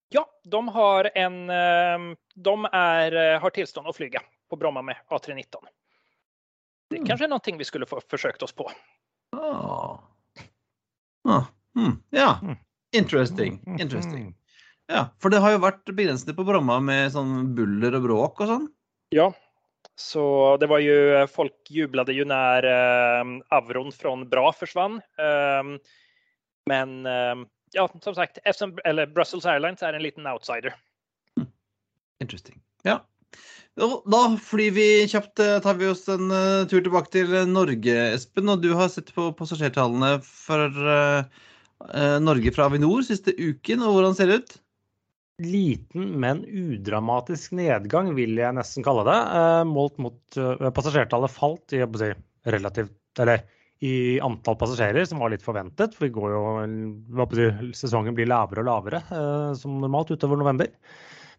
[0.10, 4.98] Ja, de har en, ehm, de är, eh, har tillstånd att flyga på Bromma med
[5.10, 5.66] A319.
[6.90, 7.08] Det Mm.
[7.08, 8.72] kanske är någonting vi skulle få försökt oss på.
[9.38, 9.98] Ah.
[11.30, 11.44] Ah.
[11.78, 11.98] Hmm.
[12.10, 12.40] Ja.
[12.42, 12.58] Mm.
[12.92, 13.62] Interesting.
[13.80, 14.36] Interesting.
[14.92, 18.50] Ja, For det har jo vært begrensninger på Bromma med sånn buller og bråk og
[18.50, 18.68] sånn.
[19.16, 19.30] Ja,
[19.96, 25.02] så det var ju, folk jublade ju när eh, Avron från Bra försvann.
[25.18, 25.80] Ehm,
[26.66, 30.76] men ehm, ja, som sagt, eftersom, eller Brussels Airlines er en liten outsider.
[32.22, 32.60] Interesting.
[32.84, 33.00] Ja.
[34.12, 37.96] Da flyr vi kjapt, eh, tar vi oss en uh, tur tilbake til eh, Norge,
[38.18, 38.50] Espen.
[38.52, 41.48] Og du har sett på passasjertallene for eh, eh,
[42.22, 44.54] Norge fra Avinor siste uken, og hvordan ser det ut?
[45.42, 49.18] Liten, men udramatisk nedgang, vil jeg nesten kalle det.
[49.40, 52.12] Eh, målt mot eh, passasjertallet falt i si,
[52.46, 53.44] relativt Eller
[53.82, 55.96] i antall passasjerer, som var litt forventet.
[55.98, 60.70] For jo, sesongen blir lavere og lavere eh, som normalt utover november.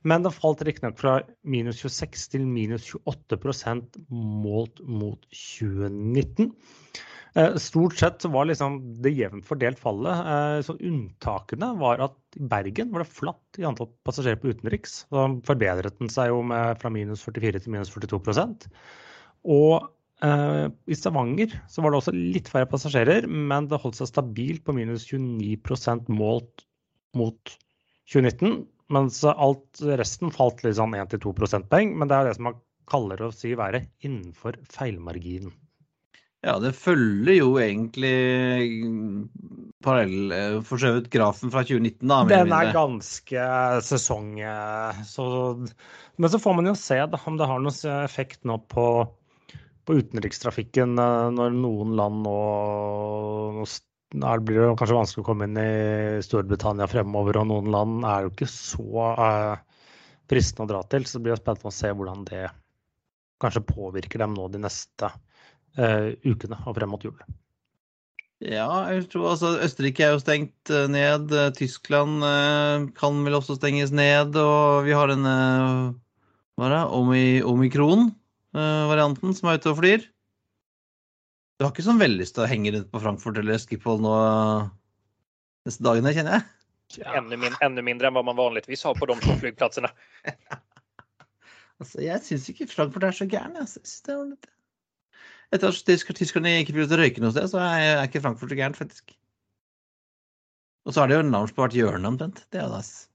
[0.02, 6.50] Men det falt riktignok fra minus 26 til minus 28% målt mot 2019.
[7.35, 10.27] Eh, stort sett var liksom det jevnt fordelt fallet.
[10.33, 15.03] Eh, så unntakene var at i Bergen var det flatt i antall passasjerer på utenriks.
[15.09, 18.68] Så forbedret den seg jo med fra minus 44 til minus 42%
[19.49, 19.88] Og
[20.25, 24.66] eh, i Stavanger så var det også litt færre passasjerer, men det holdt seg stabilt
[24.66, 26.66] på minus 29% målt
[27.16, 27.57] mot
[28.12, 28.61] 2019.
[28.92, 31.97] Mens alt resten falt litt sånn 1-2 prosentpoeng.
[31.97, 32.61] Men det er det som man
[32.92, 35.55] kaller å si være innenfor feilmarginen.
[36.42, 38.16] Ja, det følger jo egentlig
[39.83, 42.18] parallell for så vidt grafen fra 2019, da.
[42.26, 43.44] Den er ganske
[43.87, 44.33] sesong...
[45.07, 45.26] Så,
[46.18, 48.87] men så får man jo se da, om det har noen effekt nå på,
[49.87, 52.37] på utenrikstrafikken eh, når noen land nå,
[54.18, 55.72] nå blir det kanskje vanskelig å komme inn i
[56.26, 59.85] Storbritannia fremover, og noen land er jo ikke så uh,
[60.31, 61.07] fristende å dra til.
[61.07, 62.48] Så det blir spennende å se hvordan det
[63.42, 65.20] kanskje påvirker dem nå de neste uh,
[65.77, 67.17] ukene og frem mot jul.
[68.43, 71.31] Ja, jeg tror altså Østerrike er jo stengt eh, ned.
[71.55, 74.35] Tyskland uh, kan vel også stenges ned.
[74.35, 75.35] Og vi har denne
[76.59, 80.03] hva er det, omikron-varianten som er ute og flyr.
[81.57, 84.13] Du har ikke sånn veldig lyst til å henge rundt på Frankfurt eller Schiphol nå
[85.69, 86.45] neste dagene, kjenner jeg?
[86.99, 87.15] Ja.
[87.23, 89.91] Enda, min, enda mindre enn hva man vanligvis har på de to flyplassene.
[91.81, 93.57] altså, jeg syns ikke Frankfurt er så gæren.
[93.63, 93.71] Jeg
[95.53, 98.79] Etter at tyskerne ikke begynte å røyke noe sted, så er ikke Frankfurt så gærent,
[98.81, 99.15] faktisk.
[100.88, 102.47] Og så er det jo navn på hvert hjørne omtrent.
[102.51, 103.12] Det er jo nice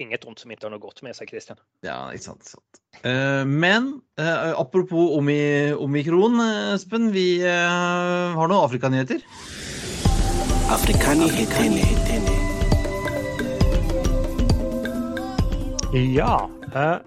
[0.00, 1.60] inget ondt som ikke har noe godt med seg, Christian.
[1.86, 2.48] Ja, ikke sant.
[2.48, 2.80] sant.
[3.04, 5.40] Uh, men uh, apropos omi,
[5.76, 6.40] omikron,
[6.74, 7.10] Espen.
[7.14, 9.24] Vi uh, har noen Afrikanyheter.
[10.70, 12.38] Afrikanyheter.
[16.14, 17.00] Ja.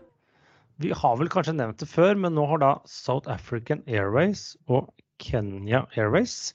[0.83, 4.91] Vi har vel kanskje nevnt det før, men nå har da South African Airways og
[5.23, 6.53] Kenya Airways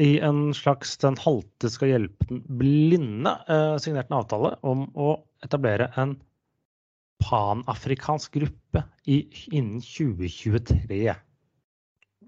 [0.00, 3.34] i en slags Den halte skal hjelpe den blinde
[3.82, 6.16] signert en avtale om å etablere en
[7.22, 9.22] panafrikansk gruppe i,
[9.52, 11.12] innen 2023.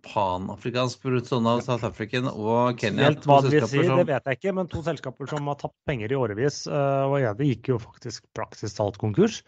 [0.04, 3.08] Panafrikansk produksjon av South African og Kenya?
[3.08, 3.96] Helt hva det vil si, som...
[3.98, 6.64] det vet jeg ikke, men to selskaper som har tatt penger i årevis.
[6.68, 9.40] Eh, og det gikk jo faktisk praktisk talt konkurs.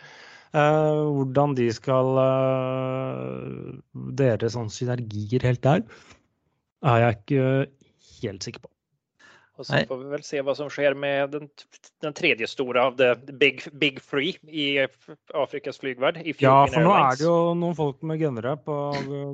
[0.57, 3.75] Eh, hvordan de skal uh,
[4.17, 5.83] Dere sånne synergier helt der,
[6.87, 7.45] er jeg ikke
[8.23, 8.71] helt sikker på.
[9.57, 11.47] Og så får vi vel se hva som skjer med den,
[12.05, 14.67] den tredje store av the big, big Free i
[15.33, 16.21] Afrikas flygverd.
[16.45, 18.77] Ja, for nå er det jo noen folk med gunnere på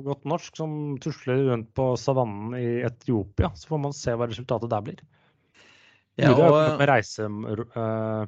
[0.05, 3.51] godt norsk som tusler rundt på savannen i Etiopia.
[3.59, 5.03] Så får man se hva resultatet der blir.
[6.19, 6.43] Ja, og...
[6.45, 8.23] har med reise, uh,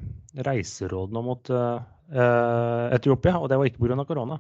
[0.47, 1.77] reiseråd nå mot uh,
[2.95, 4.05] Etiopia, og det var ikke pga.
[4.09, 4.39] korona.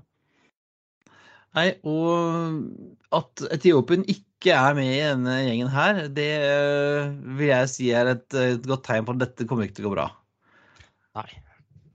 [1.55, 7.71] Nei, og at Etiopien ikke er med i denne gjengen her, det eh, vil jeg
[7.71, 10.09] si er et, et godt tegn på at dette kommer ikke til å gå bra.
[11.15, 11.29] Nei.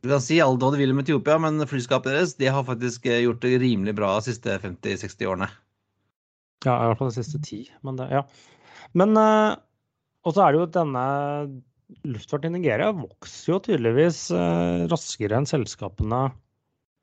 [0.01, 3.05] Du kan si alt hva du vil om Etiopia, men flyskapet deres de har faktisk
[3.11, 5.51] eh, gjort det rimelig bra de siste 50-60 årene.
[6.65, 7.61] Ja, i hvert fall de siste ti.
[7.85, 8.25] Men det, ja.
[8.97, 9.61] Men uh,
[10.27, 11.05] Og så er det jo denne
[12.07, 16.29] luftfarten i Nigeria vokser jo tydeligvis uh, raskere enn selskapene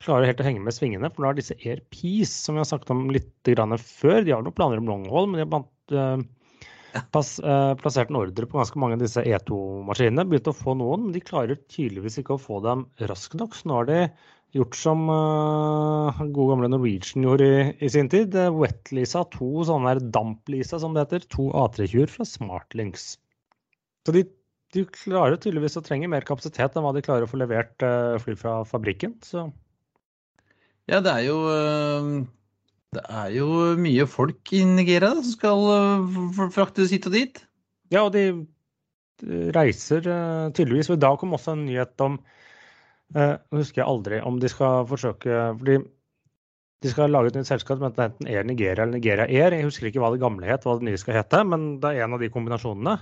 [0.04, 1.10] klarer helt å henge med svingene.
[1.10, 3.50] For da har disse AirPeace, som vi har snakket om litt
[3.82, 8.46] før, de har noen planer om longhold, men de har pass, uh, plassert en ordre
[8.46, 10.26] på ganske mange av disse E2-maskinene.
[10.30, 13.58] Begynt å få noen, men de klarer tydeligvis ikke å få dem raskt nok.
[13.58, 14.00] Så nå har de
[14.56, 18.34] gjort som uh, gode gamle Norwegian gjorde i, i sin tid.
[18.56, 23.10] Wet-Lisa, to sånne damp-Lisa som det heter, to A320-er fra Smartlinks.
[24.06, 24.24] Så de,
[24.74, 27.84] de, klarer tydeligvis å trenge mer kapasitet enn hva de klarer å få levert
[28.24, 29.18] fly fra fabrikken.
[29.26, 29.50] Så
[30.88, 32.24] ja, det er jo uh,
[32.96, 37.42] Det er jo mye folk i Nigeria som skal eh, fraktes hit og dit.
[37.92, 38.46] Ja, og de
[39.52, 40.88] reiser eh, tydeligvis.
[40.88, 42.16] Og i dag kom også en nyhet om
[43.16, 45.78] Nå husker jeg aldri om de skal forsøke fordi
[46.84, 49.56] de skal lage et nytt selskap som heter enten Air Nigeria eller Nigeria Air.
[49.56, 52.04] Jeg husker ikke hva det gamle het, hva det nye skal hete, men det er
[52.04, 52.94] en av de kombinasjonene.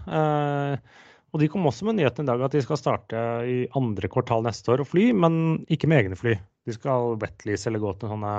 [1.35, 4.47] Og de kom også med nyheten i dag at de skal starte i andre kvartal
[4.47, 5.35] neste år å fly, men
[5.69, 6.37] ikke med egne fly.
[6.65, 8.35] De skal wetlease eller gå til sånne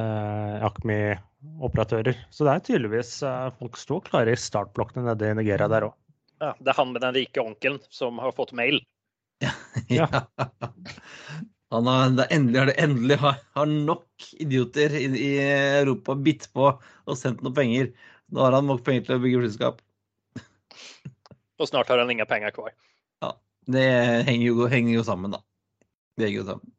[0.00, 2.22] eh, Acme-operatører.
[2.32, 5.98] Så det er tydeligvis eh, folk står klare i startblokkene nede i Nigeria der òg.
[6.40, 8.80] Ja, det er han med den rike onkelen som har fått mail.
[9.88, 10.04] Ja.
[10.10, 10.24] ja.
[11.70, 15.32] Han har, det endelig har det endelig har, har nok idioter i, i
[15.82, 17.90] Europa bitt på og sendt noen penger.
[18.32, 19.82] Nå har han nok penger til å bygge flyselskap.
[21.58, 22.72] Og snart har han ingen penger kvar.
[23.24, 23.34] Ja,
[23.68, 23.86] det
[24.28, 25.42] henger jo, henger jo sammen, da.
[26.16, 26.74] Det henger jo sammen.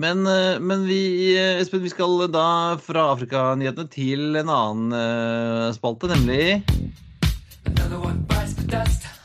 [0.00, 5.72] Men, eh, men vi, eh, Espen, vi skal da fra Afrikanyhetene til en annen uh,
[5.76, 6.62] spalte, nemlig
[7.66, 9.19] Another one bites the dust.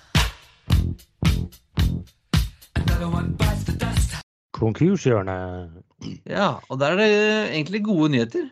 [4.55, 5.81] Konkurshjørnet.
[6.29, 7.09] Ja, og der er det
[7.57, 8.47] egentlig gode nyheter.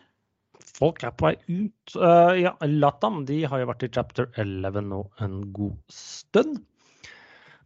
[0.74, 1.94] Folk er på vei ut.
[1.94, 6.58] Uh, ja, Latam de har jo vært i chapter 11 nå en god stund.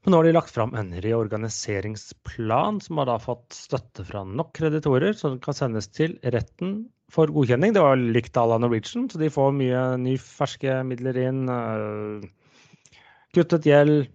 [0.04, 4.52] Men nå har de lagt fram en reorganiseringsplan som har da fått støtte fra nok
[4.56, 7.74] kreditorer, som kan sendes til retten for godkjenning.
[7.74, 11.48] Det var likt à la Norwegian, så de får mye ny, ferske midler inn.
[11.48, 12.94] Uh,
[13.34, 14.06] kuttet gjeld,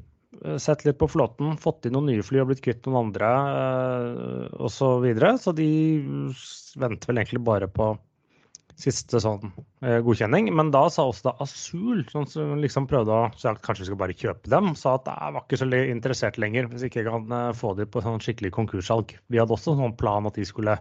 [0.61, 4.47] sett litt på flåten, fått inn noen nye fly og blitt kvitt noen andre uh,
[4.59, 4.75] osv.
[4.75, 5.35] Så, videre.
[5.39, 5.69] så de
[6.79, 7.93] venter vel egentlig bare på
[8.79, 9.51] siste sånn
[9.83, 10.49] eh, godkjenning.
[10.55, 14.17] Men da sa også da Asul, som liksom prøvde å så kanskje vi skal bare
[14.17, 17.51] kjøpe dem, sa at jeg var ikke så interessert lenger hvis ikke jeg kan eh,
[17.57, 19.15] få dem på sånn skikkelig konkurssalg.
[19.29, 20.77] Vi hadde også en sånn plan at de skulle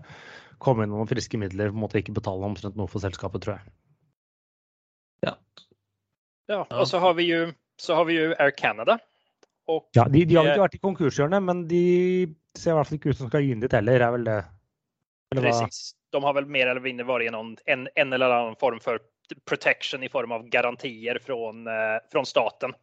[0.63, 3.45] komme inn med noen friske midler, på en måte ikke betale omtrent noe for selskapet,
[3.45, 3.73] tror jeg.
[5.27, 5.37] Ja.
[6.51, 7.49] Ja, og så har vi jo,
[7.83, 9.01] så har vi jo Air Canada.
[9.73, 11.85] Og Ja, de, de har ikke vært i konkurshjørnet, men de
[12.59, 14.39] ser i hvert fall ikke ut som skal inn dit heller, er vel det?
[15.33, 18.59] Eller precis, de har vel mer eller mindre vært i noen, en, en eller annen
[18.61, 19.01] form for
[19.49, 21.37] protection i form av garantier fra
[22.15, 22.75] eh, staten.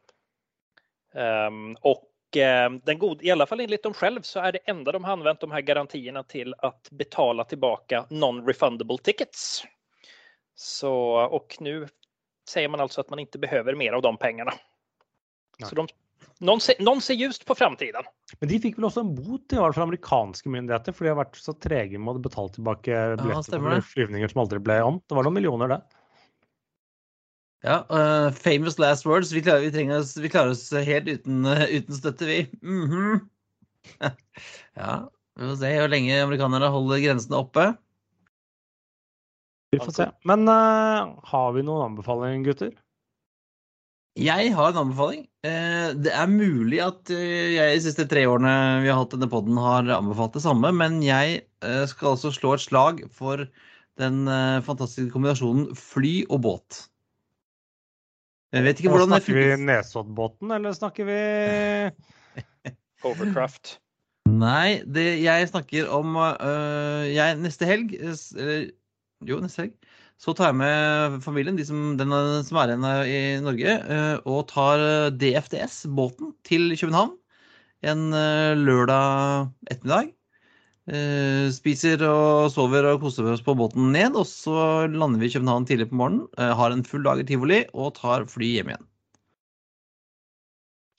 [1.13, 4.91] Um, och eh, den gode, i alla fall enligt dem själv så är det enda
[4.91, 9.63] de har använt de här garantierna till att betala tillbaka non-refundable tickets.
[10.55, 11.87] Så, och nu
[12.49, 14.51] säger man alltså att man inte behöver mer av de pengarna.
[15.59, 15.69] Nej.
[15.69, 15.87] Så de,
[16.39, 18.07] någon, ser, noen ser ljust på framtiden.
[18.39, 21.19] Men de fikk vel også en bot i hvert fall amerikanske myndigheter, for de har
[21.19, 25.01] vært så trege med å betale tilbake billetter ja, på flyvninger som aldri ble om.
[25.07, 25.81] Det var noen millioner, det.
[27.65, 29.33] Ja, Uh, famous last words.
[29.35, 32.39] Vi klarer, vi trenger oss, vi klarer oss helt uten, uh, uten støtte, vi.
[32.63, 33.19] Mhm.
[34.79, 34.93] ja,
[35.35, 37.71] vi får se hvor lenge amerikanerne holder grensene oppe.
[39.75, 40.07] Vi får se.
[40.29, 42.71] Men uh, har vi noen anbefalinger, gutter?
[44.19, 45.23] Jeg har en anbefaling.
[45.47, 49.29] Eh, Det er mulig at eh, jeg de siste tre årene vi har hatt denne
[49.31, 53.45] podden har anbefalt det samme, men jeg eh, skal altså slå et slag for
[53.99, 54.23] den
[54.63, 56.77] fantastiske kombinasjonen fly og båt.
[58.55, 59.65] Jeg vet ikke hvordan det snakker vi funker.
[59.67, 61.17] Nesoddbåten, eller snakker vi
[63.09, 63.75] Overcraft.
[64.29, 68.69] Nei, det, jeg snakker om øh, jeg, Neste helg eller,
[69.27, 69.75] Jo, neste helg.
[70.19, 72.11] Så tar jeg med familien, de som, den
[72.43, 77.15] som er igjen øh, i Norge, øh, og tar øh, DFDS-båten til København
[77.87, 78.09] en
[78.59, 80.11] lørdag ettermiddag.
[80.89, 85.33] Eh, spiser og sover og koser oss på båten ned, og så lander vi i
[85.35, 86.25] København tidlig på morgenen.
[86.37, 88.88] eh, har en full dag i tivoli og tar fly hjem igjen.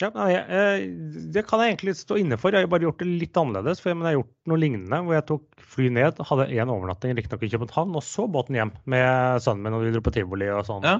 [0.01, 0.86] Ja, eh,
[1.34, 2.55] det kan jeg egentlig stå inne for.
[2.57, 3.82] Jeg har bare gjort det litt annerledes.
[3.82, 6.72] For jeg, men jeg har gjort noe lignende hvor jeg tok fly ned, hadde én
[6.72, 10.14] overnatting riktignok i København, og så båten hjem med sønnen min, og vi dro på
[10.16, 10.86] tivoli og sånn.
[10.86, 10.98] Ja.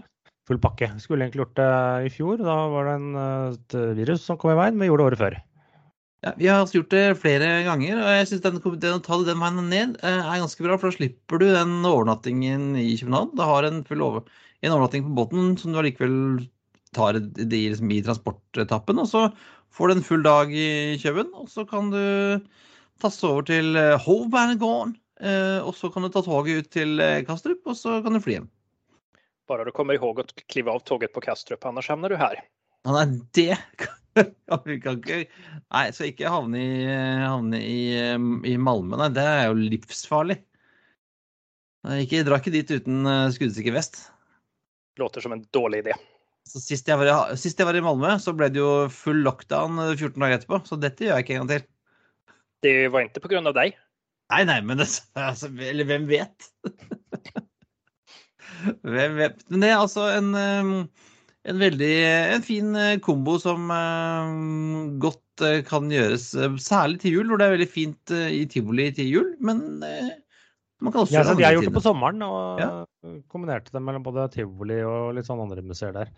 [0.49, 0.91] Full pakke.
[1.01, 1.71] Skulle egentlig gjort det
[2.09, 2.41] i fjor.
[2.43, 3.11] Da var det en,
[3.55, 5.41] et virus som kom i veien, men vi gjorde det året før.
[6.21, 9.41] Ja, vi har gjort det flere ganger, og jeg syns den, den, å ta den
[9.41, 10.77] veien ned eh, er ganske bra.
[10.77, 13.33] For da slipper du den overnattingen i København.
[13.39, 14.27] Du har en full over,
[14.61, 16.19] en overnatting på båten som du allikevel
[16.97, 18.99] tar de liksom, i transportetappen.
[19.03, 19.27] Og så
[19.75, 22.03] får du en full dag i Kjøben, og så kan du
[23.01, 23.97] tasse over til eh,
[25.21, 28.23] Eh, og så kan du ta toget ut til eh, Kastrup, og så kan du
[28.25, 28.51] fly hjem.
[29.51, 32.41] Bare du kommer ihåg å klive av toget på Kastrup, annars havner du her.
[32.87, 33.05] Ja, nei,
[33.37, 33.59] det
[34.49, 36.87] kan vi kan ikke Nei, så ikke havne i,
[37.21, 37.83] havne i,
[38.49, 38.97] i Malmö.
[38.97, 40.39] Nei, det er jo livsfarlig.
[41.87, 43.05] Nei, Ikke, dra ikke dit uten
[43.37, 44.01] skuddsikker vest.
[45.01, 45.95] Låter som en dårlig idé.
[46.51, 49.79] Så sist jeg, var sist jeg var i Malmö, så ble det jo full lockdown
[49.85, 50.63] eh, 14 dager etterpå.
[50.67, 51.69] Så dette gjør jeg ikke en gang til.
[52.67, 53.77] Det var ikke på grunn av deg?
[54.31, 54.89] Nei, nei, men det,
[55.31, 56.51] altså, Eller hvem vet?
[58.83, 59.45] hvem vet?
[59.49, 61.07] Men det er altså en, eh,
[61.51, 61.93] en veldig
[62.37, 64.35] en fin eh, kombo som eh,
[65.03, 68.45] godt eh, kan gjøres, eh, særlig til jul, hvor det er veldig fint eh, i
[68.51, 69.31] tivoli til jul.
[69.45, 70.11] Men eh,
[70.81, 72.71] man kan også Ja, så jeg har gjort det på sommeren og Ja.
[73.29, 76.11] kombinerte det mellom både tivoli og litt sånn andre museer der.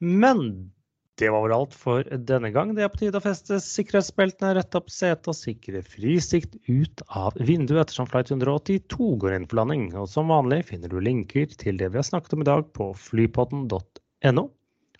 [0.00, 0.72] Men
[1.16, 2.74] det var vel alt for denne gang.
[2.74, 7.36] Det er på tide å feste sikkerhetsbeltene, rette opp setet og sikre frisikt ut av
[7.38, 9.86] vinduet ettersom flight 182 går inn for landing.
[9.94, 12.90] Og som vanlig finner du linker til det vi har snakket om i dag på
[12.98, 14.50] flypodden.no.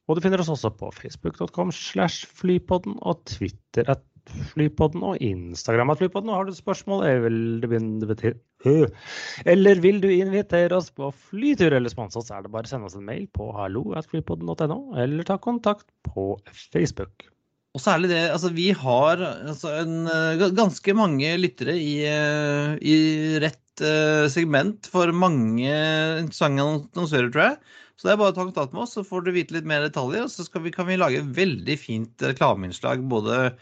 [0.05, 4.05] Og du finner oss også på facebook.com slash flypodden og Twitter at
[4.53, 6.31] Flypodden og Instagram at Flypodden.
[6.31, 7.05] Og har du spørsmål
[9.45, 12.89] eller, vil du invitere oss på flytur eller sponse oss, er det bare å sende
[12.89, 16.33] oss en mail på hallo.flypodden.no, eller ta kontakt på
[16.73, 17.29] Facebook.
[17.75, 22.97] Og særlig det, altså vi har altså en, eh, ganske mange lyttere i, eh, i
[23.43, 27.57] rett eh, segment for mange interessante annonsører, tror jeg.
[27.99, 29.83] Så det er bare å ta kontakt med oss, så får du vite litt mer
[29.83, 30.27] detaljer.
[30.27, 33.53] Og så vi, kan vi lage et veldig fint reklameinnslag både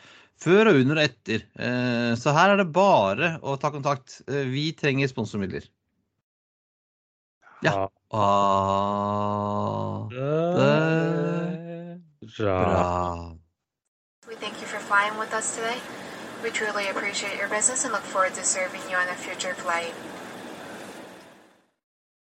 [0.42, 1.40] før og under og etter.
[1.58, 4.20] Eh, Så her er det bare å ta kontakt.
[4.28, 5.62] Eh, Vi trenger sponsormidler.
[7.62, 7.86] Ja.
[8.12, 10.52] Ah, Bra.
[12.38, 13.34] bra.
[14.28, 15.78] We thank you for flying with us today.
[16.42, 19.94] We truly appreciate your business and look forward to serving you on a future flight.